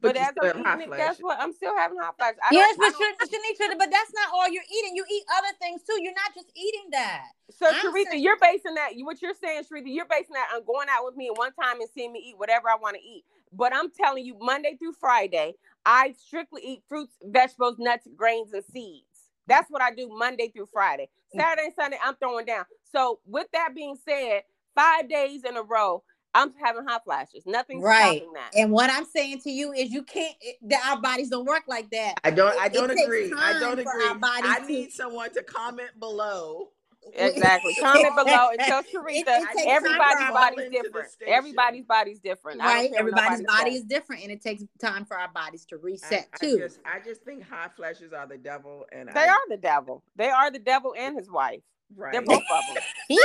[0.00, 1.38] But, But as still I'm have hot eating it, guess what?
[1.38, 2.38] I'm still having hot flashes.
[2.42, 4.96] I Yes, don't- I but don't- Shani- Shaniqua, but that's not all you're eating.
[4.96, 5.98] You eat other things too.
[6.00, 7.24] You're not just eating that.
[7.50, 10.64] So I'm saying- you're basing that you what you're saying, Sharitha, you're basing that on
[10.64, 13.24] going out with me one time and seeing me eat whatever I want to eat.
[13.52, 18.64] But I'm telling you, Monday through Friday, I strictly eat fruits, vegetables, nuts, grains, and
[18.72, 19.06] seeds.
[19.46, 21.08] That's what I do Monday through Friday.
[21.34, 21.40] Mm.
[21.40, 22.64] Saturday and Sunday, I'm throwing down.
[22.92, 24.42] So with that being said,
[24.74, 27.42] five days in a row, I'm having hot flashes.
[27.44, 28.18] Nothing's Right.
[28.18, 28.50] stopping that.
[28.54, 30.36] And what I'm saying to you is, you can't.
[30.40, 32.14] It, that our bodies don't work like that.
[32.22, 32.56] I don't.
[32.56, 33.32] I It- it don't agree.
[33.36, 34.06] I don't agree.
[34.06, 36.68] our bodies I to- need someone to comment below.
[37.14, 37.74] Exactly.
[37.80, 39.24] Comment below and tell It- Sharitha.
[39.26, 41.08] it takes time for Everybody's body's bodies to the different.
[41.26, 42.60] Everybody's body's different.
[42.60, 42.92] Right.
[42.96, 46.58] Everybody's body is different, and it takes time for our bodies to reset I too.
[46.58, 50.02] just, I just think high flashes are the devil, and They I, are the devil.
[50.16, 51.60] They are the devil and his wife.
[51.96, 52.12] right.
[52.12, 52.82] They're both of them.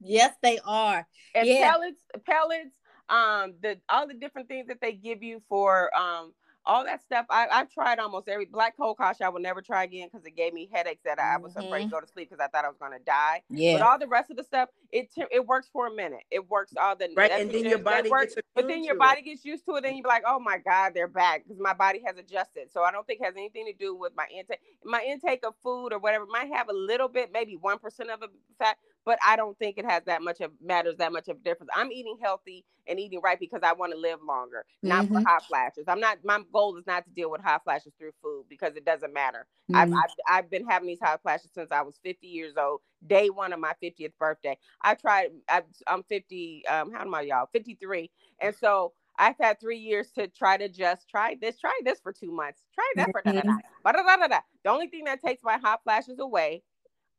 [0.00, 1.06] yes, they are.
[1.34, 1.72] And Yeah.
[1.72, 2.70] pellets, pellets,
[3.08, 6.32] um, the all the different things that they give you for um
[6.66, 7.26] all that stuff.
[7.30, 9.20] I, I've tried almost every black cohosh.
[9.20, 11.82] I will never try again because it gave me headaches that I, I was afraid
[11.82, 11.88] mm-hmm.
[11.88, 13.42] to go to sleep because I thought I was gonna die.
[13.48, 13.74] Yeah.
[13.78, 16.24] But all the rest of the stuff, it it works for a minute.
[16.30, 18.98] It works all the Right, and then your body works, gets But then your to
[18.98, 21.72] body gets used to it, and you're like, oh my god, they're back because my
[21.72, 22.70] body has adjusted.
[22.72, 24.60] So I don't think it has anything to do with my intake.
[24.84, 28.22] My intake of food or whatever might have a little bit, maybe one percent of
[28.22, 28.76] a fat,
[29.06, 31.70] but I don't think it has that much of matters that much of a difference.
[31.74, 35.26] I'm eating healthy and eating right because I want to live longer, not for Mhm.
[35.26, 35.86] hot flashes.
[35.88, 36.18] I'm not.
[36.24, 39.46] My goal is not to deal with hot flashes through food because it doesn't matter.
[39.72, 40.02] I've, Mhm.
[40.04, 42.80] I've I've been having these hot flashes since I was 50 years old.
[43.06, 44.58] Day one of my 50th birthday.
[44.82, 45.30] I tried.
[45.48, 46.66] I, I'm 50.
[46.66, 47.48] Um, how am I, y'all?
[47.52, 48.10] 53.
[48.40, 52.12] And so I've had three years to try to just try this, try this for
[52.12, 53.52] two months, try that for da da da.
[53.84, 54.40] da, da, da, da.
[54.64, 56.64] The only thing that takes my hot flashes away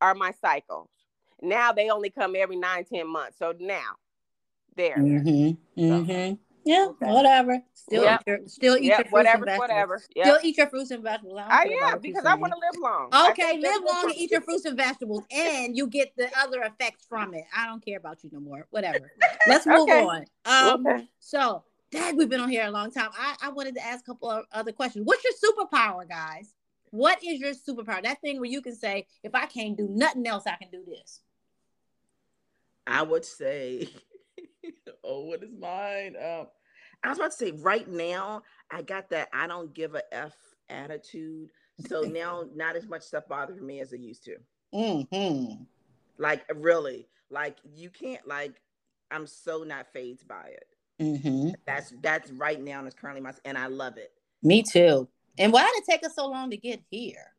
[0.02, 0.90] are my cycles.
[1.42, 3.38] Now they only come every nine, ten months.
[3.38, 3.96] So now,
[4.76, 4.98] there.
[4.98, 5.82] Mm-hmm.
[5.82, 6.36] Mm-hmm.
[6.66, 7.14] Yeah, Okay.
[7.14, 7.62] whatever.
[7.74, 8.22] Still Yep.
[8.22, 9.70] eat your still eat your Yep, fruits whatever, and vegetables.
[9.70, 10.00] whatever.
[10.00, 10.40] Still Yep.
[10.44, 11.40] eat your fruits and vegetables.
[11.40, 13.30] I, I don't care about am because I want to live long.
[13.32, 16.62] Okay, live long for and eat your fruits and vegetables, and you get the other
[16.64, 17.46] effects from it.
[17.56, 18.68] I don't care about you no more.
[18.72, 19.12] Whatever.
[19.48, 20.04] Let's move Okay.
[20.04, 20.26] on.
[20.46, 21.08] Um, Okay.
[21.20, 23.10] so Dad, we've been on here a long time.
[23.18, 25.06] I, I wanted to ask a couple of other questions.
[25.06, 26.54] What's your superpower, guys?
[26.92, 28.04] What is your superpower?
[28.04, 30.84] That thing where you can say, if I can't do nothing else, I can do
[30.86, 31.22] this.
[32.88, 33.90] I would say,
[35.04, 36.16] oh, what is mine?
[36.16, 36.48] Um,
[37.04, 40.36] I was about to say, right now, I got that I don't give a F
[40.70, 41.50] attitude.
[41.88, 44.38] So now, not as much stuff bothers me as it used to.
[44.74, 45.64] Mm-hmm.
[46.18, 48.54] Like, really, like, you can't, like,
[49.12, 50.68] I'm so not phased by it.
[51.00, 51.50] Mm-hmm.
[51.68, 55.08] That's that's right now, and it's currently my, and I love it Me too.
[55.38, 57.36] And why did it take us so long to get here?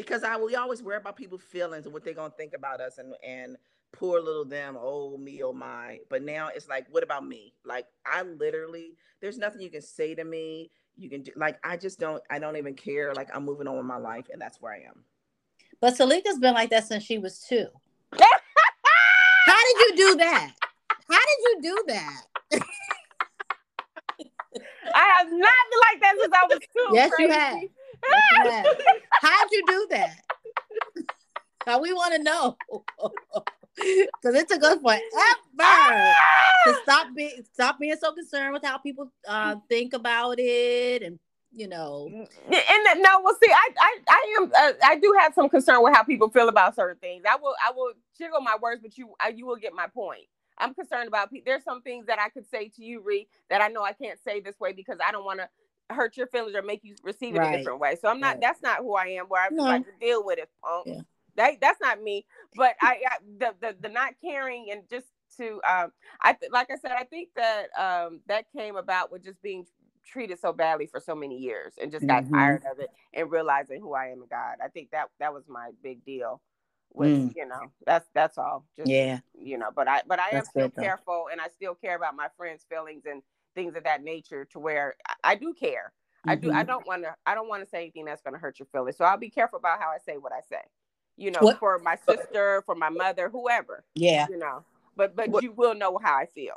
[0.00, 2.98] because I we always worry about people's feelings and what they're gonna think about us,
[2.98, 3.56] and and
[3.92, 5.98] poor little them, oh me, oh my.
[6.08, 7.54] But now it's like, what about me?
[7.64, 10.70] Like, I literally, there's nothing you can say to me.
[10.96, 13.14] You can do like I just don't I don't even care.
[13.14, 15.04] Like I'm moving on with my life, and that's where I am.
[15.80, 17.66] But Salika's been like that since she was two.
[18.12, 20.52] How did you do that?
[21.08, 22.22] How did you do that?
[24.94, 26.88] I have not been like that since I was two.
[26.92, 27.70] Yes, you crazy.
[28.44, 28.76] have.
[29.22, 30.16] How'd you do that?
[31.66, 32.56] Now we want to know.
[33.76, 36.14] Because it took us forever
[36.64, 41.18] to stop being stop being so concerned with how people uh, think about it and
[41.52, 42.08] you know.
[42.12, 45.94] And no, well, see, I I, I am uh, I do have some concern with
[45.94, 47.24] how people feel about certain things.
[47.28, 50.24] I will I will jiggle my words, but you uh, you will get my point.
[50.58, 51.30] I'm concerned about.
[51.46, 54.18] There's some things that I could say to you, Ree, that I know I can't
[54.22, 55.48] say this way because I don't want to
[55.94, 57.54] hurt your feelings or make you receive it right.
[57.54, 57.96] a different way.
[58.00, 58.40] So I'm not.
[58.40, 59.26] That's not who I am.
[59.26, 59.64] Where I'm no.
[59.64, 60.86] like to deal with it, punk.
[60.86, 61.00] Yeah.
[61.40, 62.26] That that's not me.
[62.54, 65.06] But I, I the, the the not caring and just
[65.38, 69.40] to um I like I said I think that um that came about with just
[69.40, 69.64] being
[70.04, 72.34] treated so badly for so many years and just got mm-hmm.
[72.34, 74.56] tired of it and realizing who I am in God.
[74.62, 76.42] I think that that was my big deal.
[76.92, 77.32] With mm.
[77.36, 78.66] you know, that's that's all.
[78.76, 79.20] Just, yeah.
[79.32, 82.16] You know, but I but I that's am still careful and I still care about
[82.16, 83.22] my friends' feelings and
[83.54, 85.92] things of that nature to where I, I do care.
[86.26, 86.30] Mm-hmm.
[86.30, 86.66] I do I mm-hmm.
[86.66, 88.96] don't want to I don't want to say anything that's gonna hurt your feelings.
[88.96, 90.62] So I'll be careful about how I say what I say.
[91.16, 91.58] You know, what?
[91.58, 93.84] for my sister, for my mother, whoever.
[93.94, 94.26] Yeah.
[94.30, 94.64] You know.
[94.96, 95.42] But but what?
[95.42, 96.52] you will know how I feel.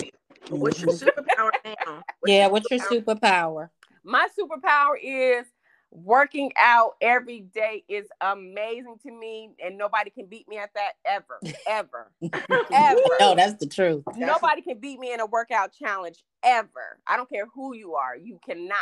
[0.49, 2.03] What's your superpower now?
[2.19, 3.69] What's yeah, what's your superpower?
[4.03, 5.45] My superpower is
[5.93, 10.93] working out every day is amazing to me and nobody can beat me at that
[11.05, 12.11] ever ever
[12.73, 17.15] ever no that's the truth nobody can beat me in a workout challenge ever i
[17.15, 18.75] don't care who you are you cannot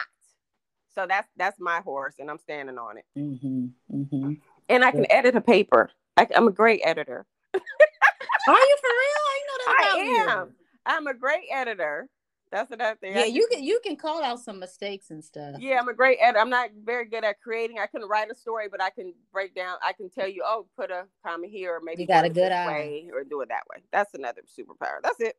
[0.96, 4.32] so that's that's my horse and i'm standing on it mm-hmm, mm-hmm.
[4.70, 5.08] And i can mm.
[5.10, 9.76] edit a paper I, am a great editor are you for real i know that
[9.80, 10.54] i am you.
[10.86, 12.10] i'm a great editor
[12.52, 13.16] that's another thing.
[13.16, 15.56] Yeah, you can you can call out some mistakes and stuff.
[15.60, 16.40] Yeah, I'm a great editor.
[16.40, 17.80] I'm not very good at creating.
[17.80, 19.78] I can write a story, but I can break down.
[19.82, 22.52] I can tell you, oh, put a comma here, or maybe you got a good
[22.52, 23.84] eye, or do it that way.
[23.94, 25.00] That's another superpower.
[25.02, 25.38] That's it.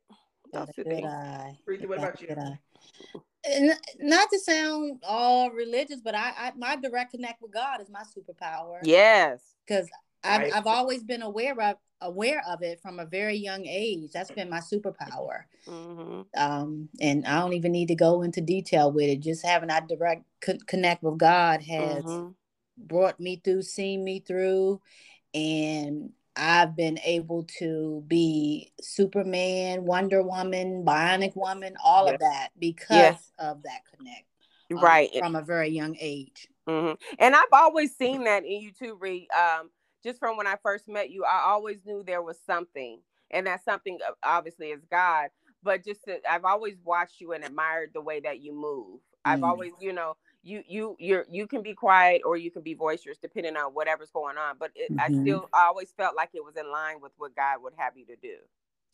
[0.53, 1.59] That's a good eye.
[1.67, 2.35] what about you?
[3.99, 8.03] Not to sound all religious, but I, I my direct connect with God is my
[8.03, 8.79] superpower.
[8.83, 9.89] Yes, because
[10.25, 14.11] I've, I've always been aware of aware of it from a very young age.
[14.13, 15.45] That's been my superpower.
[15.67, 16.23] Mm-hmm.
[16.37, 19.21] Um, and I don't even need to go into detail with it.
[19.21, 22.29] Just having that direct co- connect with God has mm-hmm.
[22.77, 24.81] brought me through, seen me through,
[25.35, 32.15] and I've been able to be Superman, Wonder Woman, Bionic Woman, all yes.
[32.15, 33.33] of that because yes.
[33.39, 34.25] of that connect.
[34.71, 35.11] Um, right.
[35.19, 36.49] From a very young age.
[36.69, 36.95] Mm-hmm.
[37.19, 39.29] And I've always seen that in you too, Ree.
[39.37, 39.71] Um,
[40.03, 43.65] just from when I first met you, I always knew there was something, and that
[43.65, 45.29] something uh, obviously is God.
[45.63, 49.01] But just to, I've always watched you and admired the way that you move.
[49.25, 49.49] I've mm.
[49.49, 53.19] always, you know, you you you you can be quiet or you can be boisterous
[53.19, 54.57] depending on whatever's going on.
[54.59, 55.01] But it, mm-hmm.
[55.01, 57.97] I still I always felt like it was in line with what God would have
[57.97, 58.37] you to do.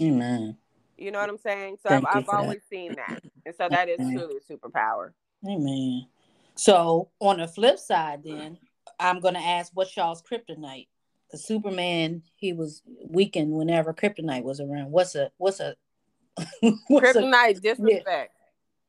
[0.03, 0.57] Amen.
[0.97, 1.79] You know what I'm saying?
[1.83, 2.69] So Thank I've, I've always that.
[2.69, 5.13] seen that, and so that is truly a superpower.
[5.47, 6.07] Amen.
[6.57, 8.59] So on the flip side, then
[8.99, 10.89] I'm going to ask, what's y'all's kryptonite?
[11.35, 14.91] Superman, he was weakened whenever Kryptonite was around.
[14.91, 15.77] What's a what's a
[16.89, 18.07] what's Kryptonite a, disrespect?
[18.07, 18.38] Yeah.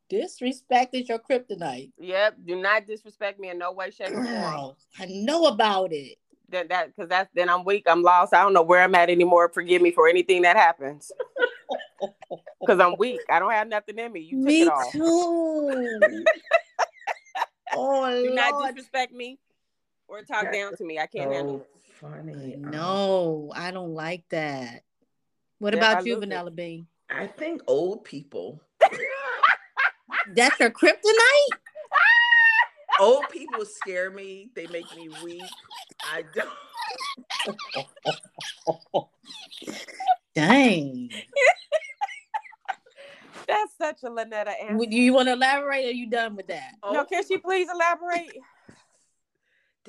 [0.10, 1.92] Disrespect is your kryptonite.
[2.00, 2.38] Yep.
[2.46, 4.76] Do not disrespect me in no way, shape, or form.
[5.00, 6.18] I know about it.
[6.50, 7.84] That that because that's then I'm weak.
[7.88, 8.34] I'm lost.
[8.34, 9.52] I don't know where I'm at anymore.
[9.54, 11.12] Forgive me for anything that happens.
[12.62, 13.22] Because I'm weak.
[13.30, 14.20] I don't have nothing in me.
[14.20, 14.92] You took me it all.
[14.92, 15.00] too.
[17.74, 18.36] oh, Do Lord.
[18.36, 19.40] not disrespect me
[20.08, 21.00] or talk down to me.
[21.00, 21.68] I can't handle it
[22.00, 22.56] funny.
[22.56, 24.84] Um, no, I don't like that.
[25.60, 26.88] What yeah, about I you, Vanilla Bean?
[27.10, 28.62] I think old people.
[30.36, 30.98] That's your kryptonite?
[33.00, 34.50] old people scare me.
[34.56, 35.44] They make me weak.
[36.04, 36.50] I don't.
[40.36, 41.10] Dang.
[43.48, 44.86] That's such a Lynetta answer.
[44.86, 45.86] Do you want to elaborate?
[45.86, 46.72] Or are you done with that?
[46.84, 46.94] Oh.
[46.94, 48.32] No, can she please elaborate?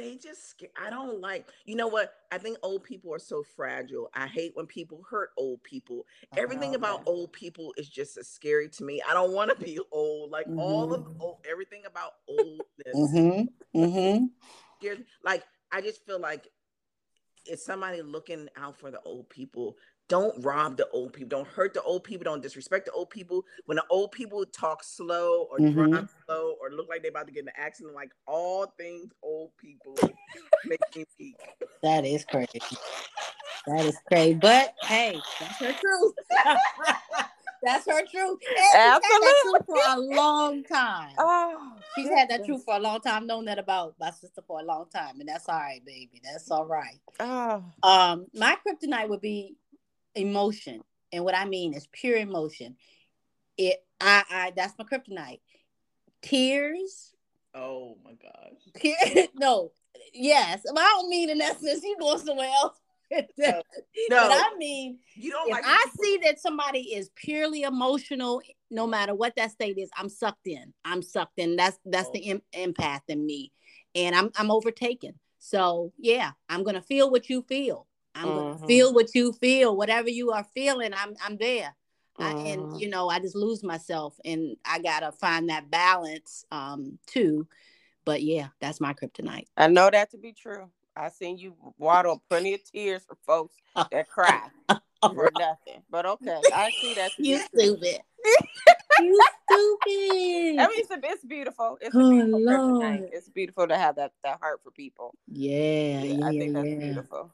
[0.00, 4.10] They just i don't like you know what i think old people are so fragile
[4.14, 8.68] i hate when people hurt old people everything about old people is just as scary
[8.68, 10.58] to me i don't want to be old like mm-hmm.
[10.58, 11.20] all of mm-hmm.
[11.20, 13.78] old, everything about oldness mm-hmm.
[13.78, 14.94] Mm-hmm.
[15.22, 16.48] like i just feel like
[17.46, 19.76] it's somebody looking out for the old people
[20.10, 21.28] don't rob the old people.
[21.28, 22.24] Don't hurt the old people.
[22.24, 23.44] Don't disrespect the old people.
[23.66, 25.90] When the old people talk slow or mm-hmm.
[25.90, 29.12] drive slow or look like they're about to get in an accident, like all things
[29.22, 29.94] old people
[30.66, 31.36] make me weak.
[31.84, 32.60] That is crazy.
[33.68, 34.34] That is crazy.
[34.34, 36.14] But hey, that's her truth.
[37.62, 38.38] that's her truth.
[38.74, 39.60] And Absolutely.
[39.64, 41.12] for a long time.
[41.18, 43.28] Oh, she's had that truth for a long time.
[43.28, 46.20] Known that about my sister for a long time, and that's all right, baby.
[46.24, 46.98] That's all right.
[47.20, 47.62] Oh.
[47.84, 49.54] Um, my kryptonite would be
[50.14, 50.80] emotion.
[51.12, 52.76] And what I mean is pure emotion.
[53.56, 55.40] It I I that's my kryptonite.
[56.22, 57.12] Tears,
[57.54, 59.26] Oh my gosh.
[59.34, 59.72] no,
[60.12, 60.62] yes.
[60.70, 62.78] I don't mean in that sense you going somewhere else.
[63.38, 63.62] No.
[64.08, 68.40] But I mean, You don't if like I see that somebody is purely emotional,
[68.70, 70.72] no matter what that state is, I'm sucked in.
[70.84, 71.56] I'm sucked in.
[71.56, 72.12] That's that's Oh.
[72.12, 73.52] the em- empath in me,
[73.94, 75.18] and I'm I'm overtaken.
[75.38, 77.86] So yeah, I'm gonna feel what you feel.
[78.14, 78.66] I'm gonna Mhm.
[78.66, 79.76] feel what you feel.
[79.76, 81.74] Whatever you are feeling, I'm I'm there.
[82.18, 82.44] I, Mhm.
[82.72, 87.46] and you know, I just lose myself, and I gotta find that balance um too.
[88.04, 89.46] But yeah, that's my kryptonite.
[89.56, 90.70] I know that to be true.
[90.96, 93.56] I seen you waddle plenty of tears for folks
[93.90, 94.48] that cry
[95.02, 95.82] for nothing.
[95.90, 97.12] But okay, I see that.
[97.18, 98.00] You stupid.
[98.98, 100.58] you stupid.
[100.60, 101.78] I mean, it's, a- it's beautiful.
[101.80, 102.78] It's Oh, beautiful.
[102.78, 103.08] Lord.
[103.12, 105.14] It's beautiful to have that, that heart for people.
[105.28, 106.78] Yeah, yeah, I think that's yeah.
[106.78, 107.32] beautiful.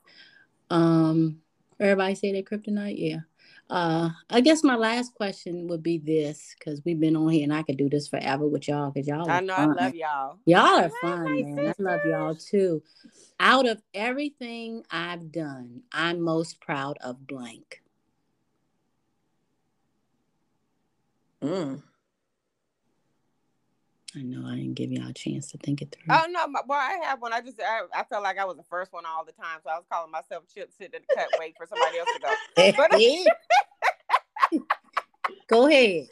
[0.70, 1.40] Um,
[1.78, 3.20] everybody say that kryptonite, yeah.
[3.68, 7.52] Uh, I guess my last question would be this because we've been on here and
[7.52, 9.28] I could do this forever with y'all because y'all.
[9.28, 9.54] I are know.
[9.54, 10.38] I love y'all.
[10.46, 11.74] Y'all are fun, my man.
[11.78, 12.82] I love y'all too.
[13.40, 17.82] Out of everything I've done, I'm most proud of blank.
[21.42, 21.82] Mm.
[24.16, 26.14] I know I didn't give y'all a chance to think it through.
[26.14, 27.34] Oh no, my, well, I have one.
[27.34, 29.68] I just I, I felt like I was the first one all the time, so
[29.68, 32.34] I was calling myself Chip sitting in the cut, wait for somebody else to go.
[32.76, 32.90] But
[35.48, 36.06] Go ahead.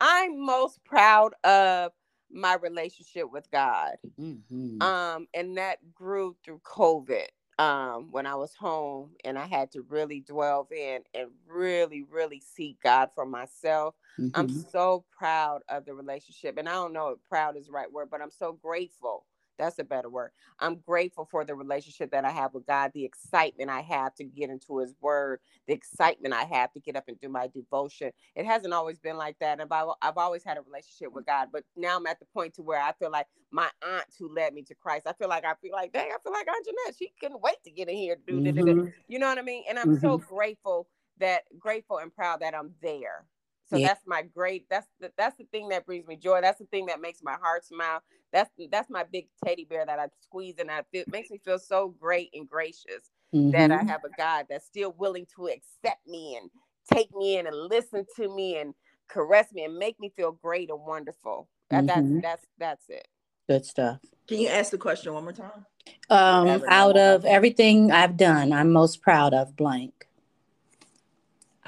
[0.00, 1.92] I'm most proud of
[2.30, 3.96] my relationship with God.
[4.20, 4.82] Mhm.
[4.82, 7.26] Um, and that grew through COVID.
[7.58, 12.40] Um, when I was home and I had to really delve in and really, really
[12.40, 13.96] seek God for myself.
[14.34, 14.64] I'm Mhm.
[14.72, 16.56] so proud of the relationship.
[16.58, 19.26] And I don't know if proud is the right word, but I'm so grateful.
[19.58, 20.32] That's a better word.
[20.60, 24.24] I'm grateful for the relationship that I have with God, the excitement I have to
[24.24, 28.12] get into His Word, the excitement I have to get up and do my devotion.
[28.36, 29.60] It hasn't always been like that.
[29.60, 32.54] And I've, I've always had a relationship with God, but now I'm at the point
[32.54, 35.06] to where I feel like my aunt who led me to Christ.
[35.06, 36.96] I feel like I feel like, dang, I feel like Aunt Jeanette.
[36.98, 38.16] She couldn't wait to get in here.
[38.16, 38.42] To do.
[38.42, 38.94] Mhm.
[39.08, 39.64] You know what I mean?
[39.68, 40.88] And I'm so grateful
[41.18, 43.26] that grateful and proud that I'm there.
[43.70, 43.88] So Yeah.
[43.88, 44.66] that's my great.
[44.70, 46.40] That's the, that's the thing that brings me joy.
[46.40, 48.02] That's the thing that makes my heart smile.
[48.32, 51.58] That's that's my big teddy bear that I squeeze and I feel makes me feel
[51.58, 53.10] so great and gracious
[53.52, 53.88] that I Mhm.
[53.88, 56.50] have a God that's still willing to accept me and
[56.92, 58.74] take me in and listen to me and
[59.08, 61.48] caress me and make me feel great and wonderful.
[61.70, 62.22] That, Mhm.
[62.22, 63.08] That's that's that's it.
[63.48, 64.00] Good stuff.
[64.26, 65.66] Can you ask the question one more time?
[66.10, 70.07] Um, out of everything I've done, I'm most proud of blank.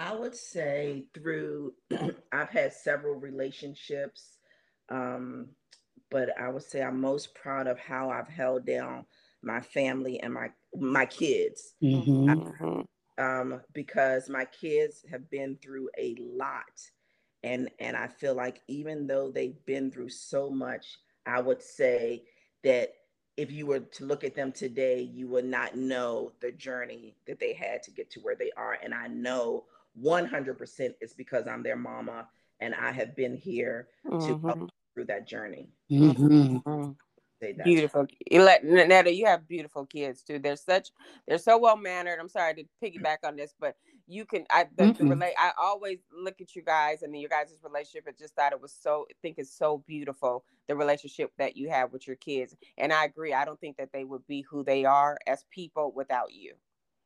[0.01, 1.75] I would say through
[2.33, 4.39] I've had several relationships,
[4.89, 5.51] um,
[6.11, 9.05] but I would say I'm most proud of how I've held down
[9.43, 12.41] my family and my my kids Mhm.
[12.61, 12.87] Mhm.
[13.19, 16.81] um, because my kids have been through a lot,
[17.43, 22.25] and and I feel like even though they've been through so much, I would say
[22.65, 22.93] that
[23.37, 27.39] if you were to look at them today, you would not know the journey that
[27.41, 31.63] they had to get to where they are, and I know 100% it's because I'm
[31.63, 32.29] their mama
[32.61, 34.69] and I have been here to help Mhm.
[34.95, 35.69] through that journey.
[35.91, 36.63] Mhm.
[36.65, 36.97] Mhm.
[37.41, 37.65] That.
[37.65, 38.07] Beautiful.
[38.31, 40.39] You Netta, you have beautiful kids too.
[40.39, 40.91] They're such
[41.27, 42.19] they're so well mannered.
[42.21, 43.77] I'm sorry to piggyback on this, but
[44.07, 45.11] you can I the, the Mm-mm.
[45.11, 48.61] relate I always look at you guys and your guys' relationship and just thought it
[48.61, 52.55] was so I think it's so beautiful the relationship that you have with your kids.
[52.77, 53.33] And I agree.
[53.33, 56.55] I don't think that they would be who they are as people without you.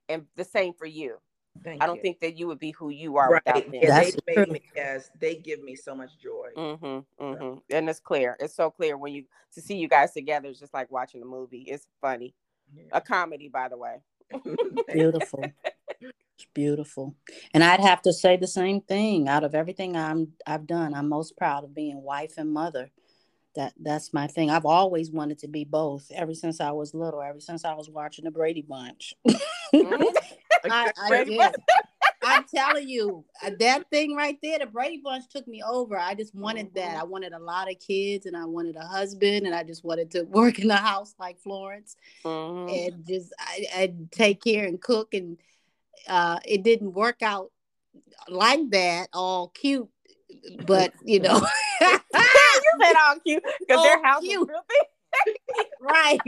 [0.08, 1.18] And the same for you.
[1.62, 2.02] Thank I don't you.
[2.02, 3.42] think that you would be who you are right.
[3.46, 3.74] without them.
[3.74, 4.46] Yeah, That's they true.
[4.46, 6.48] me, yes, they give me so much joy.
[6.56, 7.58] Mm-hmm, mm-hmm.
[7.70, 8.36] And it's clear.
[8.40, 9.24] It's so clear when you
[9.54, 10.48] to see you guys together.
[10.48, 11.64] It's just like watching a movie.
[11.68, 12.34] It's funny.
[12.92, 14.02] A comedy, by the way.
[14.92, 15.44] Beautiful.
[16.00, 17.14] It's beautiful.
[17.52, 19.28] And I'd have to say the same thing.
[19.28, 22.90] Out of everything I'm I've done, I'm most proud of being wife and mother.
[23.54, 24.50] That that's my thing.
[24.50, 27.88] I've always wanted to be both ever since I was little, ever since I was
[27.88, 29.14] watching the Brady Bunch.
[29.72, 30.04] Mhm.
[30.72, 31.54] I, I did.
[32.26, 35.98] I'm telling you, uh, that thing right there, the Brady Bunch took me over.
[35.98, 36.96] I just wanted that.
[36.96, 37.00] Mhm.
[37.00, 40.10] I wanted a lot of kids and I wanted a husband and I just wanted
[40.12, 42.70] to work in the house like Florence Mhm.
[42.94, 45.38] and just I, I'd take care and cook and
[46.08, 47.50] uh it didn't work out
[48.28, 49.88] like that all cute
[50.66, 51.40] but you know
[51.80, 51.98] you
[52.80, 54.40] said all cute because their house cute.
[54.42, 54.88] is filthy.
[55.80, 56.22] Right.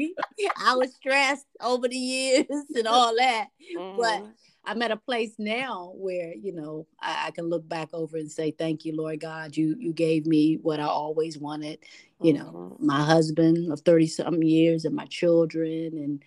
[0.59, 3.49] I was stressed over the years and all that.
[3.97, 4.32] But Mhm.
[4.68, 8.28] i'm at a place now where you know I, I can look back over and
[8.30, 9.57] say thank you lord god.
[9.57, 11.78] You you gave me what i always wanted.
[12.20, 12.81] You know Mhm.
[12.81, 16.24] my husband of 30 some years and my children and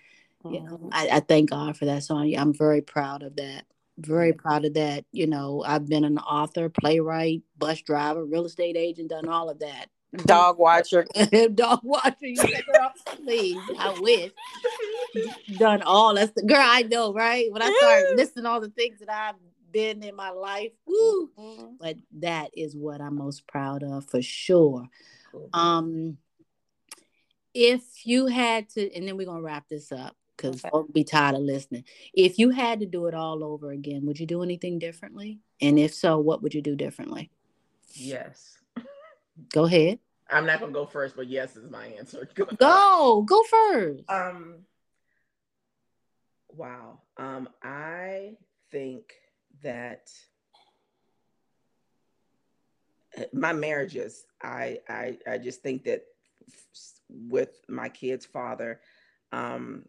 [0.54, 0.90] you know Mhm.
[0.92, 3.66] I, I thank god for that so I, i'm very proud of that.
[3.98, 5.04] Very proud of that.
[5.12, 9.60] You know i've been an author playwright bus driver real estate agent done all of
[9.60, 11.06] that Dog watcher.
[11.54, 12.26] dog watcher.
[12.26, 14.32] You say, girl, please, I wish.
[15.58, 17.52] Done all that's the girl I know, right?
[17.52, 19.36] When I start listing all the things that I've
[19.72, 21.30] been in my life, woo.
[21.38, 21.66] Mm-hmm.
[21.80, 24.88] But that is what I'm most proud of for sure.
[25.32, 25.50] Cool.
[25.54, 26.18] Um,
[27.54, 30.70] if you had to, and then we're gonna wrap this up because okay.
[30.72, 31.84] folks be tired of listening.
[32.14, 35.40] If you had to do it all over again, would you do anything differently?
[35.62, 37.30] And if so, what would you do differently?
[37.94, 38.59] Yes.
[39.54, 40.00] Go ahead.
[40.30, 42.28] I'm not gonna go first, but yes is my answer.
[42.58, 44.04] Go, go first.
[44.10, 44.66] Um
[46.50, 47.00] wow.
[47.18, 48.34] Um I
[48.72, 49.14] think
[49.64, 50.10] that
[53.18, 56.04] uh, my marriages, I I I just think that
[57.10, 58.82] with my kid's father,
[59.32, 59.86] um,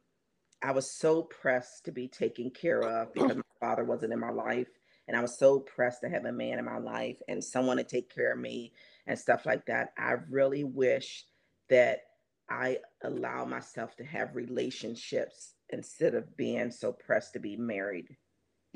[0.62, 4.30] I was so pressed to be taken care of because my father wasn't in my
[4.30, 4.68] life.
[5.08, 7.84] And I was so pressed to have a man in my life and someone to
[7.84, 8.72] take care of me
[9.06, 9.92] and stuff like that.
[9.98, 11.24] I really wish
[11.68, 12.00] that
[12.48, 18.16] I allow myself to have relationships instead of being so pressed to be married.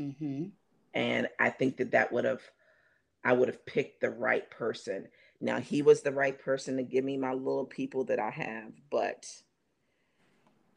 [0.00, 0.46] Mm-hmm.
[0.94, 2.42] And I think that that would have,
[3.24, 5.08] I would have picked the right person.
[5.40, 8.72] Now, he was the right person to give me my little people that I have,
[8.90, 9.26] but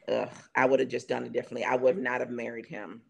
[0.08, 1.66] ugh, I would have just done it differently.
[1.66, 3.02] I would not have married him.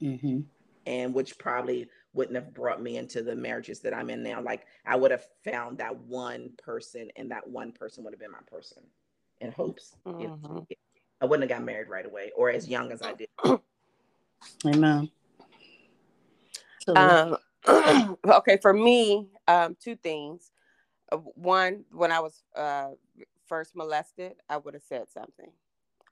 [0.00, 0.40] Mm-hmm
[0.86, 4.40] and which probably wouldn't have brought me into the marriages that I'm in now.
[4.40, 8.30] Like I would have found that one person, and that one person would have been
[8.30, 8.82] my person
[9.40, 9.96] in hopes.
[10.06, 10.60] Mm-hmm.
[11.20, 13.28] I wouldn't have got married right away or as young as I did.
[14.66, 15.10] Amen.
[16.94, 17.36] Um,
[18.26, 20.50] okay, for me, um, two things.
[21.10, 22.90] Uh, one, when I was uh,
[23.46, 25.50] first molested, I would have said something.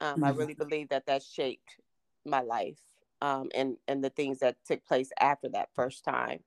[0.00, 0.24] Um, mm-hmm.
[0.24, 1.76] I really believe that that shaped
[2.24, 2.80] my life
[3.22, 6.40] um, and and the things that took place after that first time.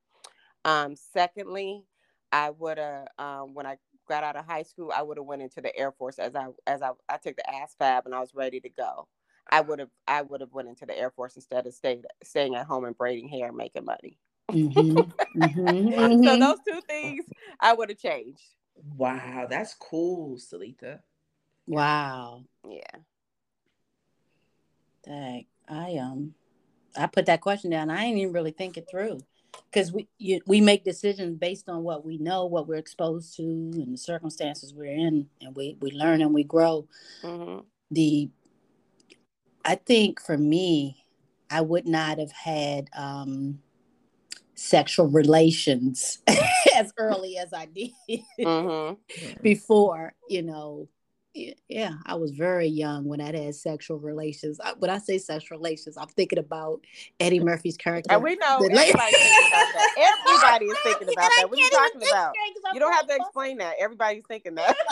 [0.64, 1.84] Um, secondly,
[2.30, 3.78] I would have um, when I
[4.08, 6.48] got out of high school, I would have went into the Air Force as I
[6.66, 9.08] as I, I took the ASVAB and I was ready to go.
[9.50, 12.54] I would have I would have went into the Air Force instead of staying staying
[12.54, 14.18] at home and braiding hair and making money.
[14.50, 15.00] Mm-hmm.
[15.40, 16.24] mm-hmm.
[16.24, 17.24] so those two things
[17.58, 18.42] I would have changed.
[18.96, 21.00] Wow, that's cool, Salita.
[21.66, 22.44] Wow.
[22.68, 22.82] Yeah.
[25.04, 26.34] Dang, I um
[26.96, 27.90] I put that question down.
[27.90, 29.20] I didn't even really think it through
[29.70, 33.42] because we you, we make decisions based on what we know, what we're exposed to,
[33.42, 36.86] and the circumstances we're in, and we we learn and we grow.
[37.22, 37.60] Mm-hmm.
[37.90, 38.30] The
[39.64, 41.04] I think for me,
[41.50, 43.58] I would not have had um,
[44.54, 46.18] sexual relations
[46.76, 47.90] as early as I did
[48.40, 49.40] mm-hmm.
[49.42, 50.88] before, you know,
[51.68, 54.58] yeah, I was very young when I had sexual relations.
[54.78, 56.80] when I say sexual relations, I'm thinking about
[57.20, 58.14] Eddie Murphy's character.
[58.14, 59.88] And we know everybody's thinking about that.
[60.28, 61.50] Everybody is thinking about that.
[61.50, 62.32] What are you talking about?
[62.74, 63.74] You don't have to explain that.
[63.78, 64.76] Everybody's thinking that.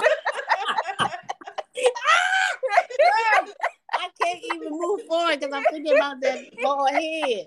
[3.96, 7.46] I can't even move forward because I'm thinking about that bald head.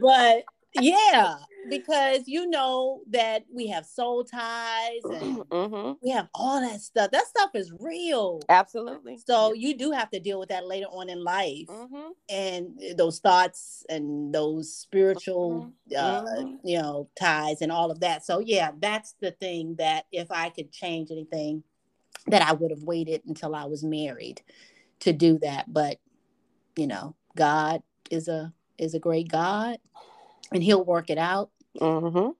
[0.00, 0.44] But
[0.74, 1.36] yeah,
[1.68, 5.92] because you know that we have soul ties and mm-hmm.
[6.02, 7.10] we have all that stuff.
[7.10, 8.40] That stuff is real.
[8.48, 9.18] Absolutely.
[9.18, 12.10] So you do have to deal with that later on in life, mm-hmm.
[12.28, 15.96] and those thoughts and those spiritual, mm-hmm.
[15.96, 16.56] uh, mm-hmm.
[16.64, 18.24] you know, ties and all of that.
[18.24, 21.62] So yeah, that's the thing that if I could change anything,
[22.28, 24.42] that I would have waited until I was married
[25.00, 25.72] to do that.
[25.72, 25.98] But
[26.76, 29.78] you know, God is a is a great God
[30.52, 31.50] and he'll work it out.
[31.80, 32.30] Mm-hmm.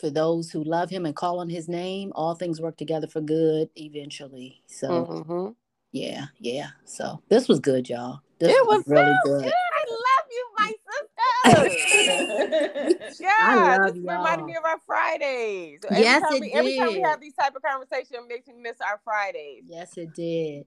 [0.00, 3.20] For those who love him and call on his name, all things work together for
[3.20, 4.62] good eventually.
[4.66, 5.52] So, mm-hmm.
[5.92, 6.70] yeah, yeah.
[6.84, 8.20] So this was good, y'all.
[8.38, 9.44] This it was, was really so good.
[9.44, 9.52] good.
[9.52, 11.12] I love you, my sister.
[13.20, 14.16] yeah, this y'all.
[14.16, 15.80] reminded me of our Fridays.
[15.88, 16.56] Every yes, it we, did.
[16.56, 19.62] Every time we have these type of conversations, it makes me miss our Fridays.
[19.68, 20.66] Yes, it did.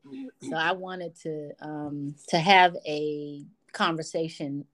[0.49, 3.43] So I wanted to um to have a
[3.73, 4.65] conversation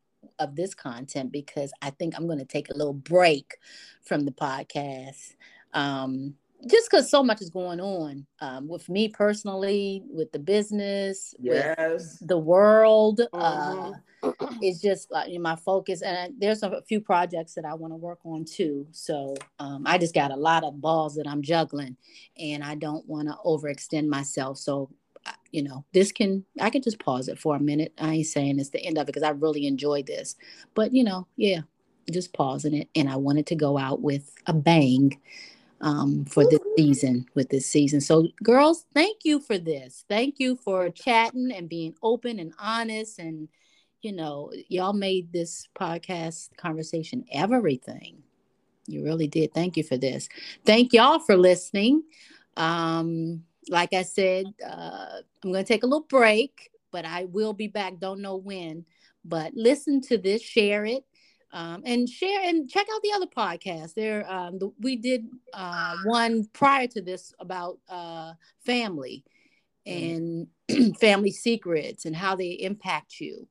[0.41, 3.57] of this content because I think I'm going to take a little break
[4.03, 5.35] from the podcast.
[5.73, 6.35] Um,
[6.67, 12.17] just because so much is going on um, with me personally, with the business, yes,
[12.19, 13.21] the world.
[13.33, 13.93] Uh, mm-hmm.
[14.23, 14.31] Uh,
[14.61, 17.73] it's just like you know, my focus, and I, there's a few projects that I
[17.73, 18.85] want to work on too.
[18.91, 21.97] So um, I just got a lot of balls that I'm juggling,
[22.37, 24.57] and I don't want to overextend myself.
[24.57, 24.91] So
[25.51, 27.93] you know, this can, I can just pause it for a minute.
[27.99, 30.35] I ain't saying it's the end of it because I really enjoyed this.
[30.75, 31.61] But, you know, yeah,
[32.09, 32.89] just pausing it.
[32.95, 35.19] And I wanted to go out with a bang
[35.81, 38.01] um, for this season, with this season.
[38.01, 40.05] So, girls, thank you for this.
[40.07, 43.19] Thank you for chatting and being open and honest.
[43.19, 43.49] And,
[44.01, 48.23] you know, y'all made this podcast conversation everything.
[48.87, 49.53] You really did.
[49.53, 50.29] Thank you for this.
[50.65, 52.03] Thank y'all for listening.
[52.57, 57.53] Um, like I said, uh, I'm going to take a little break, but I will
[57.53, 57.99] be back.
[57.99, 58.85] Don't know when,
[59.23, 61.03] but listen to this, share it.
[61.53, 63.93] Um, and share and check out the other podcasts.
[63.93, 68.33] There, um, the, we did uh, one prior to this about uh,
[68.65, 69.25] family
[69.85, 70.47] and
[70.99, 73.47] family secrets and how they impact you.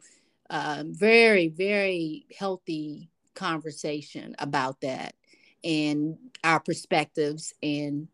[0.48, 5.14] Um, very, very healthy conversation about that
[5.62, 7.52] and our perspectives.
[7.62, 8.08] And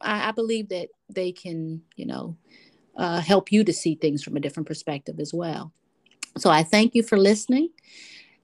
[0.00, 2.36] I, I believe that they can, you know,
[2.96, 5.72] uh, help you to see things from a different perspective as well.
[6.38, 7.70] So I thank you for listening.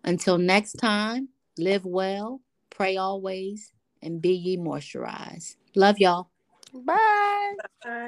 [0.05, 1.29] Until next time,
[1.59, 2.41] live well,
[2.71, 3.73] pray always,
[4.03, 5.57] and be ye moisturized.
[5.75, 6.31] Love y'all.
[6.73, 7.55] Bye.
[7.85, 7.99] Bye.